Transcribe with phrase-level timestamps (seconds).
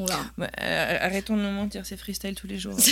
[0.00, 0.06] On
[0.38, 2.76] bah, euh, arrêtons de nous mentir, c'est freestyle tous les jours.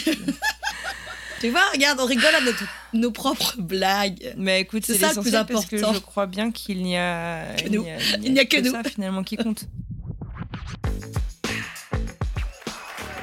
[1.41, 4.35] Tu vois, regarde, on rigole à notre- nos propres blagues.
[4.37, 5.95] Mais écoute, C'est ça le plus l'essentiel parce que important.
[5.95, 7.83] je crois bien qu'il n'y a, Que il nous.
[7.85, 8.73] n'y a, Il n'y a que nous.
[8.73, 9.65] ça finalement qui compte.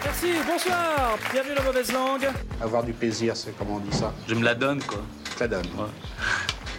[0.03, 2.29] Merci, bonsoir, bienvenue dans Mauvaise Langue.
[2.61, 5.03] Avoir du plaisir, c'est comment on dit ça Je me la donne, quoi.
[5.37, 5.65] Ça donne.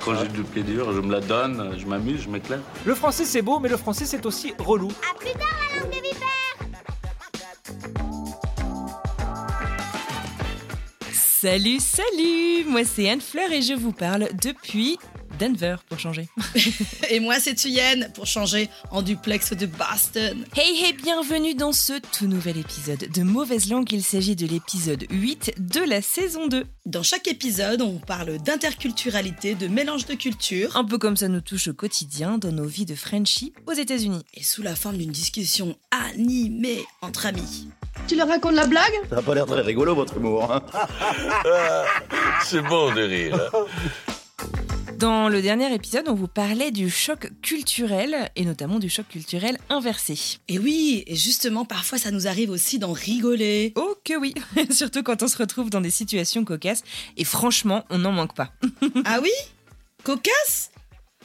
[0.02, 2.60] Quand j'ai du plaisir, je me la donne, je m'amuse, je m'éclate.
[2.86, 4.90] Le français c'est beau, mais le français c'est aussi relou.
[11.38, 12.64] Salut, salut.
[12.66, 14.96] Moi c'est Anne Fleur et je vous parle depuis
[15.38, 16.28] Denver pour changer.
[17.10, 20.44] Et moi, c'est Thuyen, pour changer en duplex de Boston.
[20.56, 23.92] Hey hey, bienvenue dans ce tout nouvel épisode de Mauvaise Langue.
[23.92, 26.64] Il s'agit de l'épisode 8 de la saison 2.
[26.86, 31.40] Dans chaque épisode, on parle d'interculturalité, de mélange de cultures, Un peu comme ça nous
[31.40, 34.22] touche au quotidien dans nos vies de Frenchie aux États-Unis.
[34.34, 37.68] et sous la forme d'une discussion animée entre amis.
[38.08, 38.92] Tu leur racontes la blague?
[39.10, 40.52] Ça n'a pas l'air très rigolo votre humour.
[40.52, 40.62] Hein
[42.44, 43.50] C'est bon de rire.
[44.98, 49.58] Dans le dernier épisode, on vous parlait du choc culturel et notamment du choc culturel
[49.68, 50.38] inversé.
[50.48, 53.74] Et oui, et justement, parfois, ça nous arrive aussi d'en rigoler.
[53.76, 54.32] Oh que oui,
[54.70, 56.82] surtout quand on se retrouve dans des situations cocasses
[57.18, 58.52] et franchement, on n'en manque pas.
[59.04, 59.30] ah oui?
[60.02, 60.70] Cocasse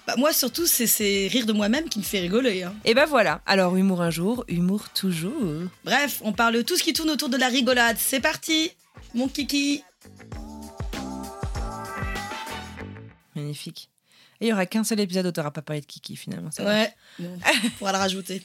[0.06, 2.64] bah, Moi, surtout, c'est ces rires de moi-même qui me fait rigoler.
[2.64, 2.74] hein.
[2.84, 5.32] Et ben voilà, alors humour un jour, humour toujours.
[5.86, 7.96] Bref, on parle de tout ce qui tourne autour de la rigolade.
[8.00, 8.72] C'est parti
[9.14, 9.82] Mon kiki
[13.36, 13.90] Magnifique.
[14.40, 16.50] Et il y aura qu'un seul épisode où t'auras pas parlé de Kiki finalement.
[16.60, 18.42] Ouais, bon, on pourra le rajouter.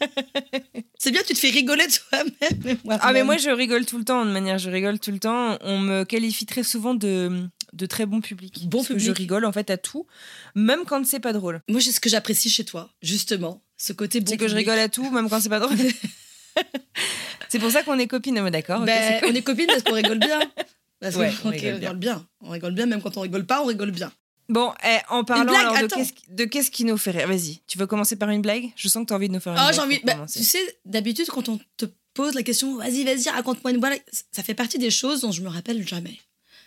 [0.98, 2.78] c'est bien, tu te fais rigoler toi-même.
[3.00, 5.58] Ah mais moi je rigole tout le temps, de manière je rigole tout le temps.
[5.60, 8.68] On me qualifie très souvent de, de très bon public.
[8.68, 9.06] Bon Parce que public.
[9.06, 10.06] je rigole en fait à tout,
[10.54, 11.60] même quand c'est pas drôle.
[11.68, 13.62] Moi, c'est ce que j'apprécie chez toi, justement.
[13.76, 15.76] Ce côté bon c'est que je rigole à tout, même quand c'est pas drôle.
[17.48, 18.80] c'est pour ça qu'on est copines, ah, d'accord.
[18.80, 19.32] ok, Ben, c'est cool.
[19.32, 20.40] on est copines parce qu'on rigole bien.
[21.00, 22.26] Parce Ouais, on rigole rigole bien.
[22.44, 24.12] On rigole bien, même quand on rigole pas, on rigole bien.
[24.48, 27.26] Bon, eh, en parlant blague, alors de qu'est-ce qui- de qu'est-ce qui nous fait rire?
[27.26, 28.70] Vas-y, tu veux commencer par une blague?
[28.76, 29.74] Je sens que t'as envie de nous faire une Ah, blague.
[29.74, 30.00] j'ai envie.
[30.04, 34.02] bah, tu sais, d'habitude, quand on te pose la question, vas-y, vas-y, raconte-moi une blague,
[34.32, 36.18] ça fait partie des choses dont je me rappelle jamais.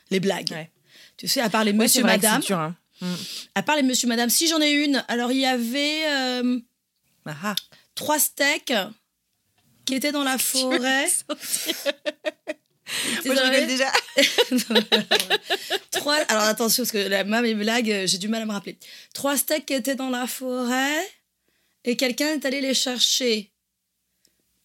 [0.09, 0.49] Les blagues.
[0.51, 0.71] Ouais.
[1.17, 2.41] Tu sais, à part les Ouais, monsieur, madame.
[2.41, 2.75] dur, hein.
[2.99, 3.13] Mm.
[3.55, 6.59] À part les monsieur, madame, si j'en ai une, alors il y avait euh,
[7.27, 7.55] Ah, ah.
[7.93, 8.73] trois steaks
[9.85, 11.07] qui étaient dans la forêt.
[13.25, 13.91] Moi, je rigole déjà.
[15.91, 16.17] Trois.
[16.29, 18.77] Alors attention, parce que la, moi, mes blagues, euh, j'ai du mal à me rappeler.
[19.13, 21.05] Trois steaks qui étaient dans la forêt
[21.83, 23.51] et quelqu'un est allé les chercher.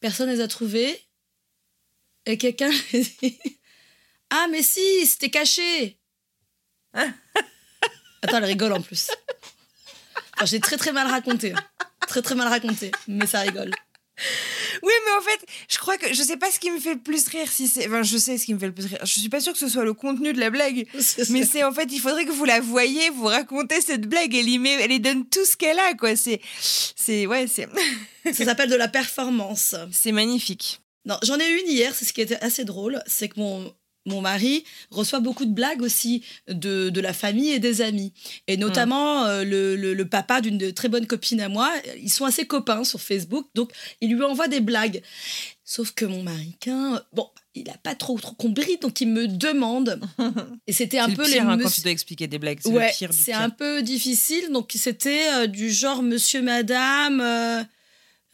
[0.00, 1.00] Personne ne les a trouvés.
[2.26, 3.38] Et quelqu'un dit
[4.30, 5.98] Ah, mais si, c'était caché.
[6.94, 9.10] Attends, elle rigole en plus.
[10.34, 11.54] Enfin, j'ai très très mal raconté.
[12.06, 13.72] Très très mal raconté, mais ça rigole.
[14.82, 17.00] Oui, mais en fait, je crois que je sais pas ce qui me fait le
[17.00, 17.50] plus rire.
[17.50, 18.98] Si c'est, enfin, je sais ce qui me fait le plus rire.
[19.02, 20.86] Je suis pas sûre que ce soit le contenu de la blague,
[21.30, 24.48] mais c'est en fait, il faudrait que vous la voyiez, vous racontez cette blague, elle
[24.48, 26.16] y met, elle y donne tout ce qu'elle a, quoi.
[26.16, 27.68] C'est, c'est, ouais, c'est,
[28.32, 29.74] ça s'appelle de la performance.
[29.92, 30.80] c'est magnifique.
[31.04, 33.74] Non, j'en ai une hier, c'est ce qui était assez drôle, c'est que mon,
[34.06, 38.12] mon mari reçoit beaucoup de blagues aussi de, de la famille et des amis.
[38.48, 42.24] Et notamment euh, le, le- le papa d'une très bonne copine à moi, ils sont
[42.24, 43.70] assez copains sur Facebook, donc
[44.00, 45.02] il lui envoie des blagues.
[45.64, 50.00] Sauf que mon maricain, bon, il n'a pas trop, trop compris, donc il me demande.
[50.66, 52.58] Et c'était un peu le les hein, quand tu dois expliquer des blagues.
[52.62, 54.50] C'est Ouais, le pire du c'est un peu difficile.
[54.50, 57.62] Donc, c'était euh, du genre monsieur, madame, euh,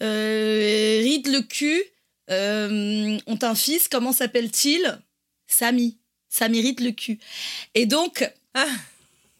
[0.02, 1.82] euh, ride le cul,
[2.30, 4.98] euh, ont un fils, comment s'appelle-t-il?
[5.48, 5.96] Samy.
[6.28, 7.18] Samy ride le cul.
[7.74, 8.66] Et donc, Ah,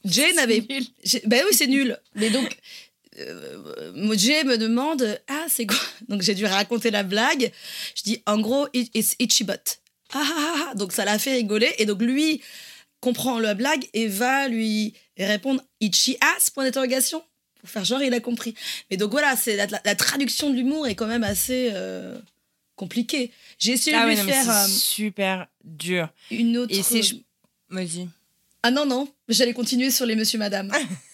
[0.05, 0.64] Jane c'est avait.
[0.69, 0.84] nul.
[1.05, 1.96] j'ai- Ben oui, c'est nul.
[2.14, 2.56] Mais donc,
[3.19, 5.78] euh, moi, Jay me demande Ah, c'est quoi?
[6.08, 7.52] Donc, j'ai dû raconter la blague.
[7.94, 9.78] Je dis En gros, it- it's itchy butt.
[10.12, 10.75] Ah, ah, ah, ah.
[10.75, 11.70] Donc, ça l'a fait rigoler.
[11.78, 12.40] Et donc, lui
[13.00, 17.22] comprend la blague et va lui répondre Itchy ass Point d'interrogation.
[17.61, 18.54] Pour faire genre, il a compris.
[18.90, 22.16] Mais donc, voilà, c'est la, la- la traduction de l'humour est quand même assez euh,
[22.76, 23.31] compliquée.
[23.58, 26.08] J'ai essayé Ah de oui, lui non, mais faire c'est euh, super dur.
[26.30, 26.74] une autre.
[26.74, 27.02] Et c'est.
[27.70, 28.08] Vas-y.
[28.62, 30.72] Ah non, non, j'allais continuer sur les monsieur, madame.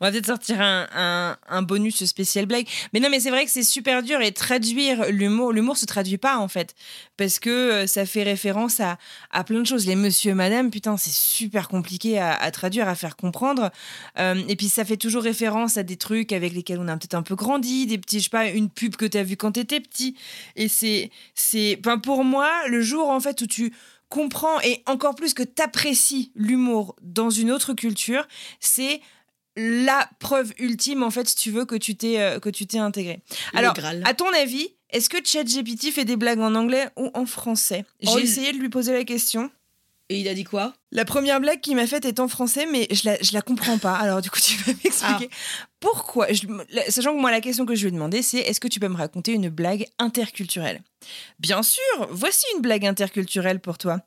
[0.00, 2.66] On va peut-être sortir un, un, bonus spécial blague.
[2.92, 5.52] Mais non, mais c'est vrai que c'est super dur et traduire l'humour.
[5.52, 6.74] L'humour se traduit pas en fait.
[7.16, 8.98] Parce que euh, ça fait référence à,
[9.30, 9.86] à plein de choses.
[9.86, 13.70] Les monsieur, madame, putain, c'est super compliqué à, traduire, à faire comprendre.
[14.18, 17.14] Euh, et puis ça fait toujours référence à des trucs avec lesquels on a peut-être
[17.14, 19.52] un peu grandi, des petits, je sais pas, une pub que tu as vue quand
[19.52, 20.16] tu étais petit.
[20.56, 21.10] Et c'est.
[21.34, 23.72] c'est enfin, pour moi, le jour en fait où tu
[24.08, 28.26] comprends et encore plus que t'apprécies l'humour dans une autre culture,
[28.60, 29.00] c'est
[29.56, 32.78] la preuve ultime en fait si tu veux que tu t'es euh, que tu t'es
[32.78, 33.20] intégré.
[33.54, 33.74] Alors,
[34.04, 37.84] à ton avis, est-ce que ChatGPT fait des blagues en anglais ou en français?
[38.00, 39.50] J'ai Oh, il- essayé de lui poser la question.
[40.10, 40.74] Et il a dit quoi?
[40.92, 43.78] La première blague qu'il m'a faite est en français, mais je la, je la comprends
[43.78, 43.94] pas.
[43.94, 45.30] Alors, du coup, tu vas m'expliquer
[45.80, 46.30] pourquoi.
[46.30, 48.68] Je- la- sachant que moi, la question que je lui ai demandé, c'est est-ce que
[48.68, 50.82] tu peux me raconter une blague interculturelle?
[51.38, 51.80] Bien sûr,
[52.10, 54.00] voici une blague interculturelle pour toi.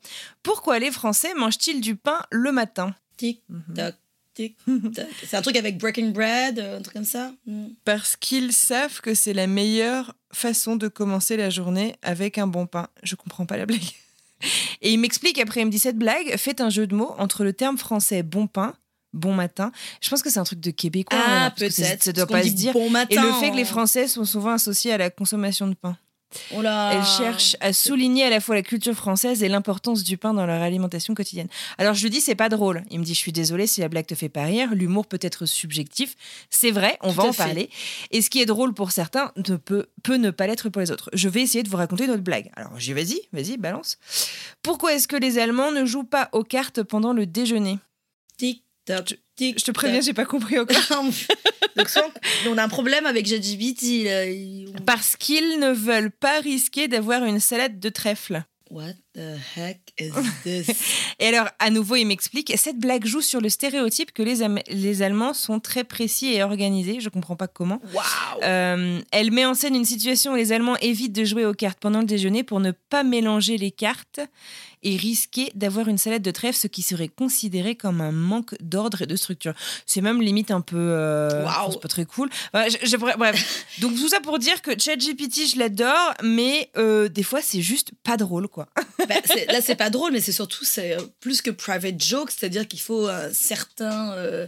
[0.44, 2.94] Pourquoi les Français mangent-ils du pain le matin?
[3.16, 3.96] Tic, tac, tic, tac.
[5.24, 7.68] C'est un truc avec Breaking Bread, euh, un truc comme ça Hmm.
[7.84, 12.66] Parce qu'ils savent que c'est la meilleure façon de commencer la journée avec un bon
[12.66, 12.88] pain.
[13.02, 13.80] Je comprends pas la blague.
[14.82, 17.42] Et il m'explique après, il me dit cette blague fait un jeu de mots entre
[17.44, 18.74] le terme français bon pain,
[19.12, 19.72] bon matin.
[20.00, 21.18] Je pense que c'est un truc de québécois.
[21.20, 22.02] Ah, ça- peut-être.
[22.04, 22.72] Ça doit pas se dire.
[22.72, 25.74] bon matin Et le fait que les Français sont souvent associés à la consommation de
[25.74, 25.96] pain.
[26.54, 26.92] Oh là.
[26.92, 30.46] Elle cherche à souligner à la fois la culture française et l'importance du pain dans
[30.46, 31.48] leur alimentation quotidienne.
[31.78, 32.84] Alors je lui dis c'est pas drôle.
[32.90, 34.74] Il me dit je suis désolée si la blague te fait pas rire.
[34.74, 36.14] L'humour peut être subjectif.
[36.50, 37.42] C'est vrai, on Tout va en fait.
[37.44, 37.70] parler.
[38.10, 40.90] Et ce qui est drôle pour certains ne peut, peut ne pas l'être pour les
[40.90, 41.10] autres.
[41.12, 42.50] Je vais essayer de vous raconter notre blague.
[42.56, 43.96] Alors j'ai vas-y, vas-y, balance.
[44.62, 47.78] Pourquoi est-ce que les Allemands ne jouent pas aux cartes pendant le déjeuner?
[49.58, 50.76] Je te préviens, j'ai pas compris encore.
[51.76, 51.88] Donc,
[52.48, 53.26] on a un problème avec
[54.06, 58.42] il- Parce qu'ils ne veulent pas risquer d'avoir une salade de trèfle.
[58.70, 58.92] What?
[59.18, 60.10] The heck is
[60.44, 60.68] this?
[61.18, 64.60] Et alors, à nouveau, il m'explique, cette blague joue sur le stéréotype que les, Am-
[64.68, 67.00] les Allemands sont très précis et organisés.
[67.00, 67.80] Je comprends pas comment.
[67.92, 68.04] Waouh!
[68.44, 71.78] Euh, elle met en scène une situation où les Allemands évitent de jouer aux cartes
[71.80, 74.20] pendant le déjeuner pour ne pas mélanger les cartes
[74.84, 79.02] et risquer d'avoir une salade de trèfle, ce qui serait considéré comme un manque d'ordre
[79.02, 79.52] et de structure.
[79.86, 80.76] C'est même limite un peu...
[80.78, 81.72] euh, Waouh.
[81.72, 82.30] C'est pas très cool.
[82.54, 83.66] Je- je- bref.
[83.80, 87.90] Donc tout ça pour dire que ChatGPT, je l'adore, mais euh, des fois, c'est juste
[88.04, 88.68] pas drôle, quoi.
[89.08, 89.16] Bah,
[89.48, 92.80] là, c'est pas drôle, mais c'est surtout c'est euh, plus que private joke, c'est-à-dire qu'il
[92.80, 94.12] faut un certain.
[94.12, 94.46] euh,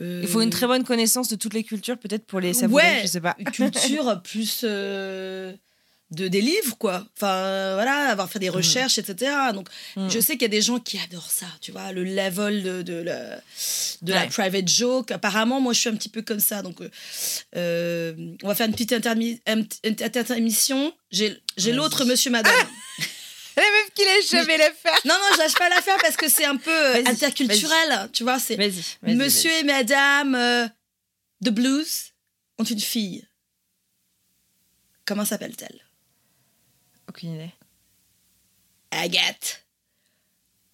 [0.00, 2.82] euh, Il faut une très bonne connaissance de toutes les cultures, peut-être pour les savourer,
[2.82, 3.34] ouais, je sais pas.
[3.52, 5.52] culture plus euh,
[6.12, 7.04] de des livres, quoi.
[7.16, 9.32] Enfin, euh, voilà, avoir fait des recherches, etc.
[9.54, 10.08] Donc, Mm.
[10.10, 12.82] je sais qu'il y a des gens qui adorent ça, tu vois, le level de,
[12.82, 13.40] de, la,
[14.02, 14.28] de la Ouais.
[14.28, 15.10] private joke.
[15.10, 16.60] Apparemment, moi, je suis un petit peu comme ça.
[16.62, 16.88] Donc, euh,
[17.56, 20.92] euh, on va faire une petite intermission.
[21.10, 22.54] J'ai l'autre monsieur, madame.
[24.04, 24.98] La meuf qui lâche jamais l'affaire.
[25.04, 28.10] Non, non, je lâche pas l'affaire parce que c'est un peu euh, interculturel.
[28.12, 28.56] Tu vois, c'est
[29.16, 30.66] Monsieur et Madame euh,
[31.40, 32.12] de Blues
[32.58, 33.26] ont une fille.
[35.04, 35.80] Comment s'appelle-t-elle?
[37.08, 37.50] Aucune idée.
[38.90, 39.64] Agathe.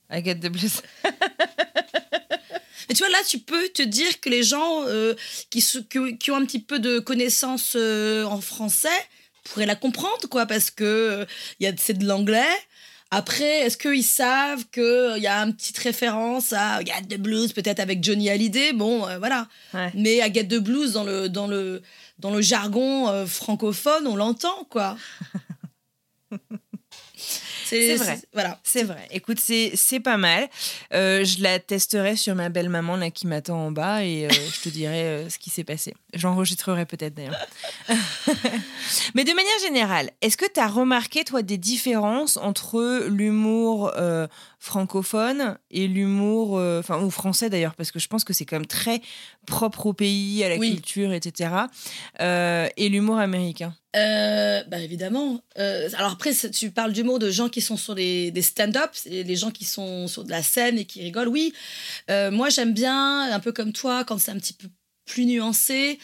[0.08, 0.82] Agathe de Blues.
[2.88, 5.14] Mais tu vois, là, tu peux te dire que les gens euh,
[5.50, 5.64] qui,
[6.30, 8.88] ont un petit peu de connaissances euh, en français
[9.44, 11.26] pourraient la comprendre, quoi, parce que euh,
[11.60, 12.48] y a- c'est de l'anglais.
[13.14, 17.78] Après, est-ce qu'ils savent qu'il y a une petite référence à Agathe de Blues, peut-être
[17.78, 18.72] avec Johnny Hallyday?
[18.72, 19.48] Bon, euh, voilà.
[19.74, 19.90] Ouais.
[19.94, 21.82] Mais Agathe de Blues, dans le, dans le,
[22.18, 24.96] dans le jargon euh, francophone, on l'entend, quoi.
[27.72, 28.20] C'est vrai.
[28.32, 28.60] Voilà.
[28.62, 29.08] C'est vrai.
[29.10, 30.48] Écoute, c'est pas mal.
[30.92, 34.30] Euh, je la testerai sur ma belle maman là qui m'attend en bas et euh,
[34.30, 35.94] je te dirai euh, ce qui s'est passé.
[36.14, 37.36] J'enregistrerai peut-être d'ailleurs.
[39.14, 43.92] Mais de manière générale, est-ce que tu as remarqué toi des différences entre l'humour
[44.62, 48.54] francophone et l'humour, euh, enfin ou français d'ailleurs, parce que je pense que c'est quand
[48.54, 49.02] même très
[49.44, 50.70] propre au pays, à la Oui.
[50.74, 51.50] culture, etc.
[52.20, 53.74] euh, et l'humour américain.
[53.96, 55.40] Euh, bah évidemment.
[55.56, 59.50] Alors après, tu parles d'humour de gens qui sont sur des, des stand-up, les gens
[59.50, 61.28] qui sont sur de la scène et qui rigolent.
[61.28, 61.52] Oui,
[62.08, 64.68] moi j'aime bien, un peu comme toi, quand c'est un petit peu
[65.06, 65.98] plus nuancé.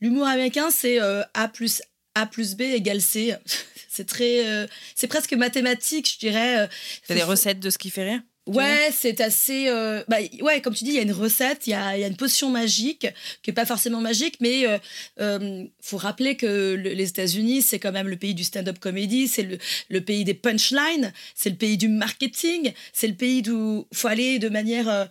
[0.00, 1.82] L'humour américain, c'est A plus
[2.14, 3.34] A plus B égale C.
[3.94, 6.60] C'est très, euh, c'est presque mathématique, je dirais.
[6.60, 6.66] Euh,
[7.06, 9.68] T'as des recettes de ce qui fait rire Ouais, c'est assez.
[9.68, 12.02] euh, bah, ouais, comme tu dis, il y a une recette, il y a, y
[12.02, 13.06] a une potion magique,
[13.42, 14.78] qui n'est pas forcément magique, mais euh,
[15.20, 19.28] euh, faut rappeler que le- les États-Unis, c'est quand même le pays du stand-up comedy,
[19.28, 19.58] c'est le,
[19.90, 24.38] le pays des punchlines, c'est le pays du marketing, c'est le pays d'où faut aller
[24.38, 25.08] de manière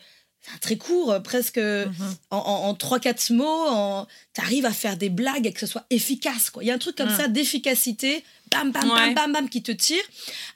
[0.48, 1.94] enfin, très court, euh, presque Mhm.
[2.32, 5.86] en, en, en 3-4 mots, tu arrives à faire des blagues et que ce soit
[5.90, 6.50] efficace.
[6.50, 6.64] quoi.
[6.64, 7.18] Il y a un truc comme Mm.
[7.18, 8.96] ça d'efficacité, bam, bam, Ouais.
[8.96, 10.04] bam, bam, bam, qui te tire.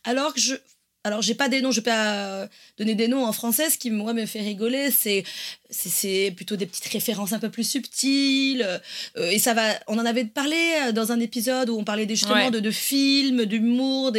[0.03, 0.55] Alors que je.
[1.07, 2.47] alors j'ai pas des noms, je vais pas euh,
[2.79, 3.69] donner des noms en français.
[3.69, 5.23] Ce qui moi me fait rigoler, c'est
[5.69, 8.63] c'est- c'est plutôt des petites références un peu plus subtiles.
[9.17, 12.15] euh, et ça va, on en avait parlé dans un épisode où on parlait des-
[12.15, 12.49] justement Ouais.
[12.51, 14.13] de, de films, d'humour.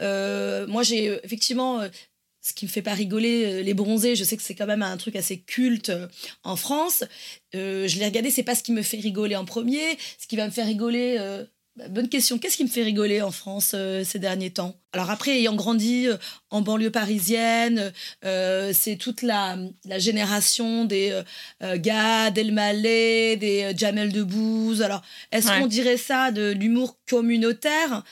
[0.00, 1.80] Euh, moi j'ai effectivement
[2.42, 4.82] ce qui me fait pas rigoler, euh, les bronzés, je sais que c'est quand même
[4.82, 6.08] un truc assez culte euh,
[6.42, 7.04] en France.
[7.54, 9.96] Euh, je l'ai regardé, c'est pas ce qui me fait rigoler en premier.
[10.18, 11.44] Ce qui va me faire rigoler, euh,
[11.76, 14.74] bah, bonne question, qu'est-ce qui me fait rigoler en France euh, ces derniers temps?
[14.92, 16.08] Alors après, ayant grandi
[16.50, 19.56] en banlieue parisienne, c'est toute la,
[19.86, 21.18] la génération des
[21.62, 24.82] Gad Elmaleh, des Jamel Debbouze.
[24.82, 25.60] Alors, est-ce Ouais.
[25.60, 28.04] qu'on dirait ça de l'humour communautaire?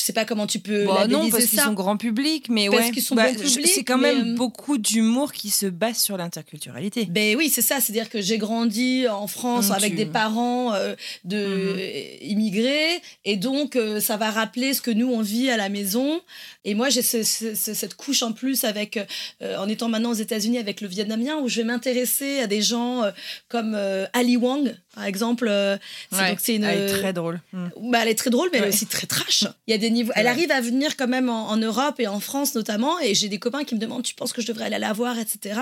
[0.00, 2.84] Je sais pas comment tu peux Bah non, parce qu'ils sont grand public, mais Parce
[2.86, 2.90] ouais.
[2.90, 3.26] qu'ils sont Bah,
[3.66, 7.04] C'est quand mais, même euh, beaucoup d'humour qui se base sur l'interculturalité.
[7.04, 7.80] Ben oui, c'est ça.
[7.80, 11.76] C'est-à-dire que j'ai grandi en France Donc avec tu- des parents euh, de
[12.22, 16.20] immigrés, et donc euh, ça va rappeler ce que nous on vit à la maison.
[16.64, 18.98] Et moi, j'ai ce- ce- ce- cette couche en plus avec,
[19.42, 22.62] euh, en étant maintenant aux États-Unis avec le vietnamien, où je vais m'intéresser à des
[22.62, 23.02] gens
[23.48, 23.76] comme
[24.12, 25.46] Ali Wang, par exemple.
[25.48, 25.76] euh,
[26.10, 26.64] c'est- Ouais, donc c'est une.
[26.64, 27.40] elle est très drôle.
[27.52, 27.66] Mm.
[27.90, 29.44] Bah, elle est très drôle, mais elle est aussi très trash.
[29.66, 30.12] Il y a des niveaux.
[30.16, 30.30] Elle Ouais.
[30.30, 32.98] arrive à venir quand même en, en Europe et en France notamment.
[33.00, 35.18] Et j'ai des copains qui me demandent Tu penses que je devrais aller la voir,
[35.18, 35.60] etc.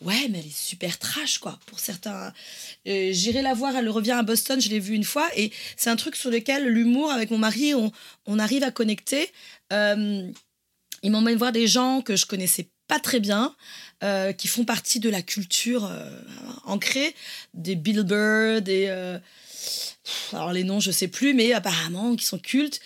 [0.00, 2.32] Ouais, mais elle est super trash, quoi, pour certains.
[2.88, 5.28] Euh, J'irai la voir, elle revient à Boston, je l'ai vue une fois.
[5.36, 7.92] Et c'est un truc sur lequel l'humour, avec mon mari, on,
[8.26, 9.30] on arrive à connecter.
[9.72, 10.28] Euh,
[11.02, 13.54] il m'emmène voir des gens que je connaissais pas très bien,
[14.02, 16.10] euh, qui font partie de la culture euh,
[16.64, 17.14] ancrée,
[17.54, 19.18] des Bill Burr, des.
[20.32, 22.80] Alors les noms, je sais plus, mais apparemment qui sont cultes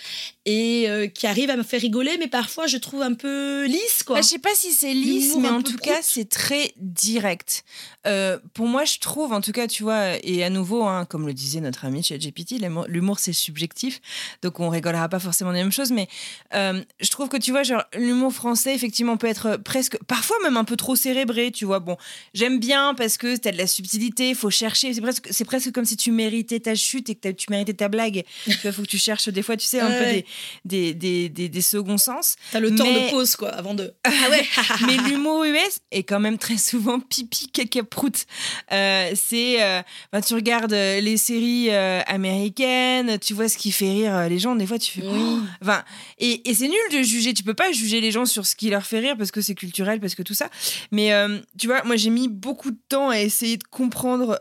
[0.47, 4.03] et euh, qui arrivent à me faire rigoler, mais parfois je trouve un peu lisse,
[4.05, 4.17] quoi.
[4.17, 7.65] Bah, je sais pas si c'est lisse, mais en tout cas, c'est très direct.
[8.07, 11.27] Euh, pour moi, je trouve, en tout cas, tu vois, et à nouveau, hein, comme
[11.27, 14.01] le disait notre ami chez GPT, l'humour- l'humour, c'est subjectif,
[14.43, 16.09] donc on rigolera pas forcément des mêmes choses, mais
[16.55, 20.57] euh, je trouve que, tu vois, genre, l'humour français, effectivement, peut être presque, parfois même
[20.57, 21.81] un peu trop cérébré, tu vois.
[21.81, 21.97] Bon,
[22.33, 25.85] j'aime bien parce que t'as de la subtilité, faut chercher, c'est presque, c'est presque comme
[25.85, 28.25] si tu méritais ta chute et que tu méritais ta blague.
[28.45, 30.25] tu vois, faut que tu cherches des fois, tu sais, un Ouais, peu ouais.
[30.65, 32.37] des, des, des, des, des seconds sens.
[32.53, 33.93] T'as le temps mais- de pause, quoi, avant de.
[34.05, 34.45] Ah ouais
[34.87, 38.27] Mais l'humour US est quand même très souvent pipi, caca, prout.
[38.73, 43.73] Euh, c'est, euh, ben, tu regardes euh, les séries euh, américaines, tu vois ce qui
[43.73, 44.55] fait rire les gens.
[44.57, 45.07] Des fois, tu fais.
[45.07, 45.19] Oui.
[45.21, 45.83] Oh Enfin,
[46.19, 47.35] et, et c'est nul de juger.
[47.35, 49.55] Tu peux pas juger les gens sur ce qui leur fait rire parce que c'est
[49.55, 50.49] culturel, parce que tout ça.
[50.91, 51.13] Mais
[51.59, 54.41] tu vois, moi, j'ai mis beaucoup de temps à essayer de comprendre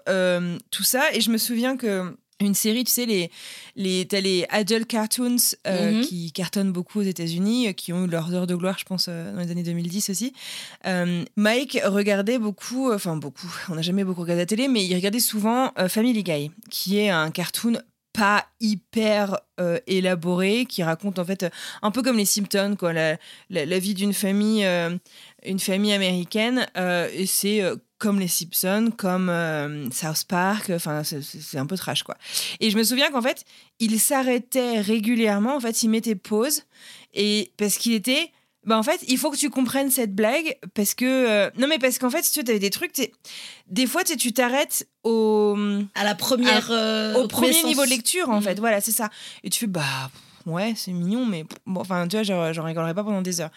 [0.72, 2.16] tout ça, et je me souviens que.
[2.42, 3.30] Une série, tu sais, les,
[3.76, 5.36] les, t'as les adult cartoons
[5.68, 6.02] euh, Mhm.
[6.02, 9.08] qui cartonnent beaucoup aux États-Unis, euh, qui ont eu leur heure de gloire, je pense,
[9.10, 10.32] euh, dans les années 2010 aussi.
[10.86, 14.96] Euh, Mike regardait beaucoup, enfin beaucoup, on n'a jamais beaucoup regardé la télé, mais il
[14.96, 17.74] regardait souvent Family Guy, qui est un cartoon
[18.14, 21.50] pas hyper euh, élaboré, qui raconte en fait euh,
[21.82, 23.18] un peu comme les Simpsons, quoi, la,
[23.50, 24.98] la, la vie d'une famille, euh,
[25.46, 26.68] une famille américaine,
[27.14, 27.62] et c'est
[28.00, 32.16] comme les Simpsons, comme euh, South Park, enfin c'est- un peu trash quoi.
[32.60, 33.44] Et je me souviens qu'en fait,
[33.80, 36.64] il s'arrêtait régulièrement, en fait, il mettait pause,
[37.14, 38.32] et parce qu'il était
[38.66, 41.80] bah en fait, il faut que tu comprennes cette blague parce que euh, non mais
[41.80, 42.92] parce qu'en fait, si tu avais des trucs,
[43.68, 45.58] des fois tu t'arrêtes au
[45.96, 46.68] À la première.
[46.70, 48.44] euh, au premier niveau de lecture en Mhm.
[48.44, 49.10] fait, voilà c'est ça.
[49.44, 50.12] Et tu fais bah
[50.46, 53.52] ouais c'est mignon mais bon enfin tu vois j'en j'en rigolerai pas pendant des heures.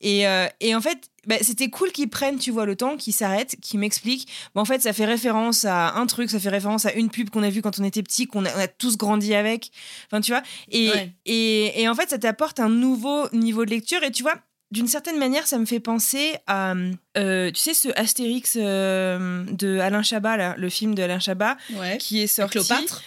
[0.00, 3.12] Et, euh, et en fait bah, c'était cool qu'ils prennent tu vois le temps, qu'ils
[3.12, 4.28] s'arrêtent, qu'ils m'expliquent.
[4.54, 7.30] Bon, en fait ça fait référence à un truc, ça fait référence à une pub
[7.30, 9.70] qu'on a vue quand on était petit, qu'on a, on a tous grandi avec.
[10.06, 10.42] Enfin tu vois.
[10.70, 11.12] Et, Ouais.
[11.26, 14.34] et, et en fait ça t'apporte un nouveau niveau de lecture et tu vois
[14.72, 16.74] d'une certaine manière, ça me fait penser à,
[17.16, 21.56] euh, tu sais, ce Astérix euh, de Alain Chabat, là, le film de Alain Chabat,
[21.76, 21.98] Ouais.
[21.98, 22.58] qui est sorti.
[22.58, 23.00] Cléopâtre.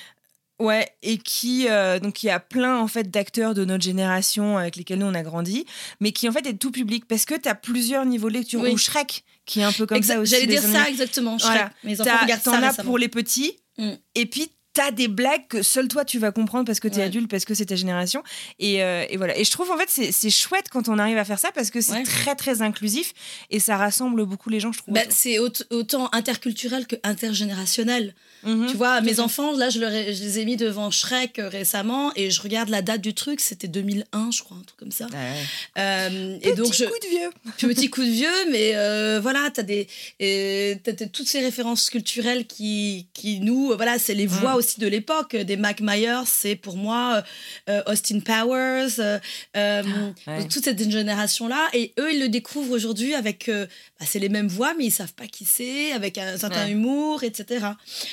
[0.59, 4.57] Ouais, et qui euh, donc il y a plein en fait d'acteurs de notre génération
[4.57, 5.65] avec lesquels nous on a grandi,
[6.01, 8.61] mais qui en fait est tout public parce que tu as plusieurs niveaux de lecture
[8.61, 8.71] Oui.
[8.71, 10.31] ou Shrek qui est un peu comme Exact- ça aussi.
[10.33, 11.37] J'allais dire ça exactement.
[11.37, 11.51] Shrek.
[11.51, 11.71] Voilà.
[11.85, 12.87] Mes enfants regardent T'en ça as récemment.
[12.89, 13.91] pour les petits, Mm.
[14.15, 17.03] et puis t'as des blagues que seul toi tu vas comprendre parce que t'es Ouais.
[17.03, 18.23] adulte, parce que c'est ta génération.
[18.59, 19.37] Et, euh, et voilà.
[19.37, 21.81] Et je trouve en fait c'est chouette quand on arrive à faire ça parce que
[21.81, 22.03] c'est Ouais.
[22.03, 23.13] très très inclusif
[23.49, 24.93] et ça rassemble beaucoup les gens, je trouve.
[24.93, 28.13] Bah, c'est aut- autant interculturel que intergénérationnel.
[28.43, 28.67] Mhm.
[28.71, 31.49] Tu vois, mes enfants, là, je, leur ai- je les ai mis devant Shrek euh,
[31.49, 34.91] récemment et je regarde la date du truc, c'était 2001, je crois, un truc comme
[34.93, 35.07] ça.
[35.07, 35.43] Ouais.
[35.77, 37.29] Euh, et donc, je, coup de vieux.
[37.73, 39.87] petit coup de vieux, mais euh, voilà, t'as des,
[40.21, 44.59] euh, t'as- t'as toutes ces références culturelles qui, qui nous, voilà, c'est les voix Mm.
[44.69, 45.35] Aussi de l'époque.
[45.35, 47.23] Des Mac Myers, c'est pour moi
[47.69, 49.19] euh, Austin Powers, euh,
[49.57, 49.83] euh,
[50.27, 50.47] Ah, ouais.
[50.47, 51.67] toute cette génération-là.
[51.73, 53.49] Et eux, ils le découvrent aujourd'hui avec.
[53.49, 53.65] euh,
[53.99, 56.71] bah, c'est les mêmes voix, mais ils savent pas qui c'est, avec un certain Ouais.
[56.71, 57.65] humour, etc.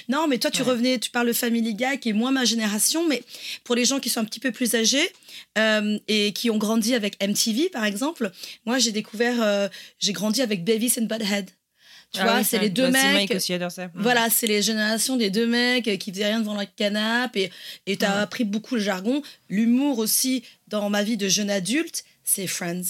[0.09, 0.69] Non, mais toi, tu Ouais.
[0.71, 3.23] revenais, tu parles de Family Guy, qui est moins ma génération, mais
[3.65, 5.09] pour les gens qui sont un petit peu plus âgés
[5.59, 8.31] euh, et qui ont grandi avec MTV, par exemple,
[8.65, 11.51] moi, j'ai découvert, euh, j'ai grandi avec Beavis and Butthead.
[12.13, 13.13] Tu Ah vois, oui, c'est les deux Bah, mecs.
[13.15, 13.91] Mike aussi adore ça.
[13.95, 17.51] Voilà, c'est les générations des deux mecs qui faisaient rien devant leur canapé
[17.87, 18.23] et t'as Ouais.
[18.23, 19.23] appris beaucoup le jargon.
[19.51, 22.83] L'humour aussi dans ma vie de jeune adulte, c'est Friends.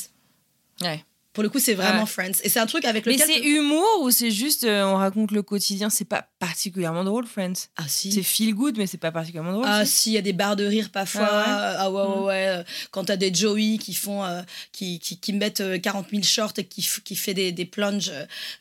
[0.82, 1.02] Ouais.
[1.36, 2.06] Pour le coup, c'est vraiment Ouais.
[2.06, 2.32] Friends.
[2.42, 3.26] Et c'est un truc avec Mais lequel.
[3.28, 5.90] c'est humour ou c'est juste euh, on raconte le quotidien?
[5.90, 7.68] C'est pas particulièrement drôle, Friends.
[7.76, 8.10] Ah si.
[8.10, 9.66] C'est feel good, mais c'est pas particulièrement drôle.
[9.68, 10.10] Ah si.
[10.10, 11.28] il y a des barres de rire parfois.
[11.30, 11.76] Ah ouais?
[11.78, 12.24] Ah ouais, ouais, Mm.
[12.24, 12.46] ouais.
[12.48, 14.40] Euh, Quand t'as des Joey qui font, euh,
[14.72, 18.10] qui, qui, qui mettent euh, 40 000 shorts et qui, qui fait des, des plunges.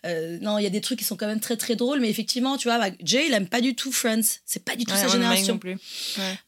[0.05, 2.09] euh, non, il y a des trucs qui sont quand même très très drôles, mais
[2.09, 4.21] effectivement, tu vois, bah, Jay, il aime pas du tout Friends.
[4.45, 5.53] C'est pas du tout sa génération.
[5.53, 5.77] non plus.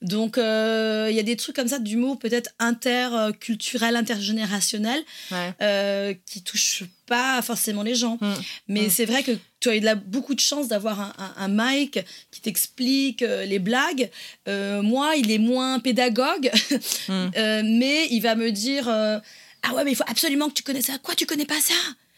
[0.02, 6.17] Donc, il y a des trucs comme ça d'humour peut-être interculturel, intergénérationnel, Ouais.
[6.26, 8.18] Qui touchent pas forcément les gens.
[8.22, 8.34] Mm.
[8.68, 8.90] Mais Mm.
[8.90, 11.48] c'est vrai que tu as eu de la- beaucoup de chance d'avoir un, un, un
[11.48, 12.00] Mike
[12.32, 14.10] qui t'explique euh, les blagues.
[14.48, 16.52] Euh, moi, il est moins pédagogue,
[17.08, 17.30] Mm.
[17.38, 20.86] euh, mais il va me dire Ah ouais, mais il faut absolument que tu connaisses
[20.88, 20.98] ça.
[21.00, 21.74] Quoi, tu connais pas ça?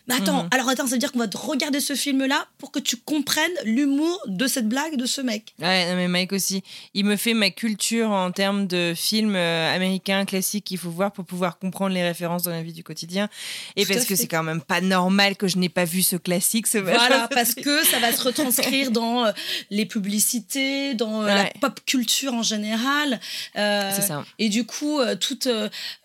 [0.09, 0.49] Mais attends, Mhm.
[0.51, 3.51] alors attends, ça veut dire qu'on va te regarder ce film-là pour que tu comprennes
[3.63, 5.53] l'humour de cette blague de ce mec.
[5.59, 6.63] Ouais, mais Mike aussi.
[6.93, 11.11] Il me fait ma culture en termes de films euh, américains classiques qu'il faut voir
[11.11, 13.29] pour pouvoir comprendre les références dans la vie du quotidien.
[13.75, 16.15] Et Tout parce que c'est quand même pas normal que je n'ai pas vu ce
[16.15, 16.67] classique.
[16.67, 19.31] Ce Voilà, parce que ça va se retranscrire dans euh,
[19.69, 23.19] les publicités, dans euh, la pop culture en général.
[23.55, 24.25] Euh, C'est ça.
[24.39, 25.47] Et du coup, toute,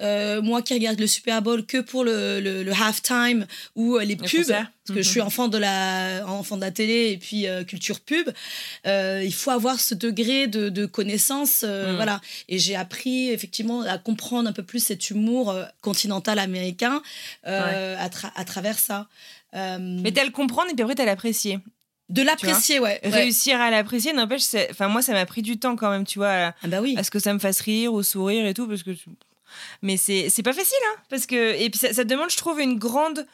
[0.01, 4.05] euh, moi qui regarde le Super Bowl que pour le, le, le halftime ou euh,
[4.05, 5.13] les pubs, parce que je Mhm.
[5.13, 8.31] suis enfant de la, enfant de la télé et puis euh, culture pub,
[8.87, 11.63] euh, il faut avoir ce degré de, de connaissance.
[11.65, 11.97] euh, Mhm.
[11.97, 12.21] Voilà.
[12.49, 17.03] Et j'ai appris effectivement à comprendre un peu plus cet humour continental américain
[17.45, 19.09] à, tra- à travers ça.
[19.53, 21.59] Mais t'as le comprendre et puis après t'as l'apprécier.
[22.11, 23.01] de l'apprécier, ouais.
[23.03, 23.11] ouais.
[23.11, 26.29] Réussir à l'apprécier, n'empêche, enfin moi ça m'a pris du temps quand même, tu vois,
[26.49, 26.95] à, Ah bah oui.
[26.99, 28.91] à ce que ça me fasse rire ou sourire et tout, parce que.
[29.83, 32.61] Mais c'est c'est pas facile, hein, parce que et puis ça, ça demande, je trouve,
[32.61, 33.25] une grande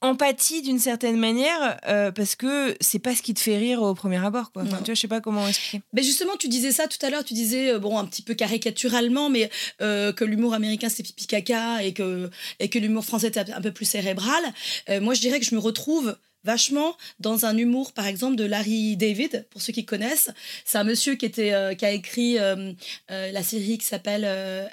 [0.00, 3.94] empathie d'une certaine manière, euh, parce que c'est pas ce qui te fait rire au
[3.94, 4.62] premier abord, quoi.
[4.62, 5.82] Enfin, tu vois, je sais pas comment expliquer.
[5.92, 8.34] Mais justement, tu disais ça tout à l'heure, tu disais, euh, bon, un petit peu
[8.34, 13.28] caricaturalement, mais euh, que l'humour américain c'est pipi caca et que, et que l'humour français
[13.28, 14.42] était un peu plus cérébral.
[14.88, 18.44] Euh, moi, je dirais que je me retrouve vachement dans un humour, par exemple, de
[18.44, 20.30] Larry David, pour ceux qui connaissent.
[20.64, 22.72] C'est un monsieur qui, était, euh, qui a écrit euh,
[23.10, 24.24] euh, la série qui s'appelle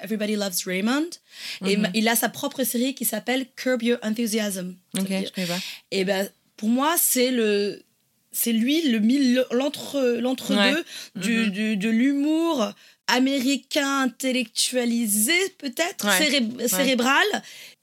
[0.02, 1.10] Everybody Loves Raymond.
[1.66, 1.90] Et Mhm.
[1.94, 4.74] il a sa propre série qui s'appelle Curb Your Enthusiasm.
[4.98, 5.58] Ok, je connais pas.
[5.90, 7.82] et ben pour moi c'est le
[8.32, 10.72] c'est lui le mille l'entre l'entre Ouais.
[10.72, 10.84] deux
[11.20, 11.50] du, Mhm.
[11.50, 12.72] du- de l'humour
[13.08, 16.18] américain intellectualisé peut-être Ouais.
[16.18, 17.24] céré- cérébral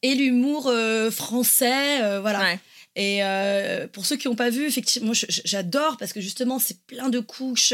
[0.02, 0.72] et l'humour
[1.12, 2.56] français voilà.
[2.96, 6.80] Et euh, pour ceux qui n'ont pas vu, effectivement, moi, j'adore parce que justement, c'est
[6.86, 7.74] plein de couches.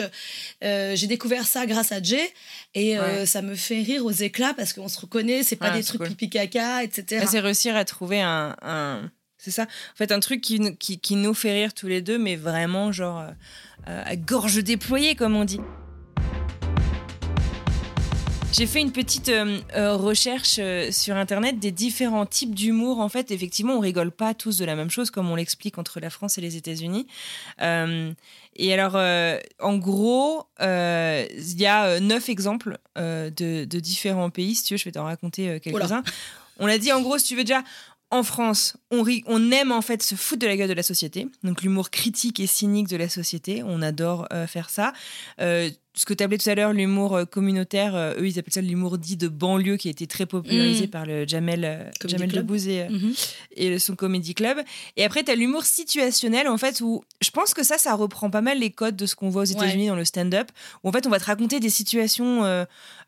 [0.64, 2.32] Euh, J'ai découvert ça grâce à Jay
[2.74, 5.78] et euh, ça me fait rire aux éclats parce qu'on se reconnaît, c'est pas Ouais,
[5.80, 6.08] des trucs cool.
[6.10, 7.26] pipi caca, etc.
[7.30, 8.56] C'est réussir à trouver un.
[8.62, 9.64] un- C'est ça.
[9.64, 12.36] En fait, un truc qui, nous- qui, qui nous fait rire tous les deux, mais
[12.36, 13.24] vraiment, genre,
[13.86, 15.60] à gorge déployée, comme on dit.
[18.52, 23.00] J'ai fait une petite euh, euh, recherche euh, sur internet des différents types d'humour.
[23.00, 26.00] En fait, effectivement, on rigole pas tous de la même chose, comme on l'explique entre
[26.00, 27.08] la France et les États-Unis.
[27.60, 28.96] Et alors,
[29.60, 33.32] en gros, il y a neuf exemples de,
[33.66, 34.56] de différents pays.
[34.56, 36.04] Si tu veux, je vais t'en raconter quelques-uns.
[36.58, 37.64] On l'a dit en gros, si tu veux déjà,
[38.12, 40.84] en France, on, rit, on aime en fait se foutre de la gueule de la
[40.84, 41.28] société.
[41.43, 44.93] Donc l'humour critique et cynique de la société, on adore euh, faire ça.
[45.41, 48.54] Euh, ce que tu appelais tout à l'heure, l'humour euh, communautaire, euh, eux ils appellent
[48.54, 50.89] ça l'humour dit de banlieue qui a été très popularisé Mm.
[50.89, 52.32] par le Jamel, Jamel.
[52.32, 53.13] Debbouze et, Mhm.
[53.58, 54.60] et son comedy club.
[54.97, 58.30] Et après, tu as l'humour situationnel, en fait, où je pense que ça, ça reprend
[58.30, 60.49] pas mal les codes de ce qu'on voit aux États-Unis dans le stand-up,
[60.84, 62.63] où en fait, on va te raconter des situations euh,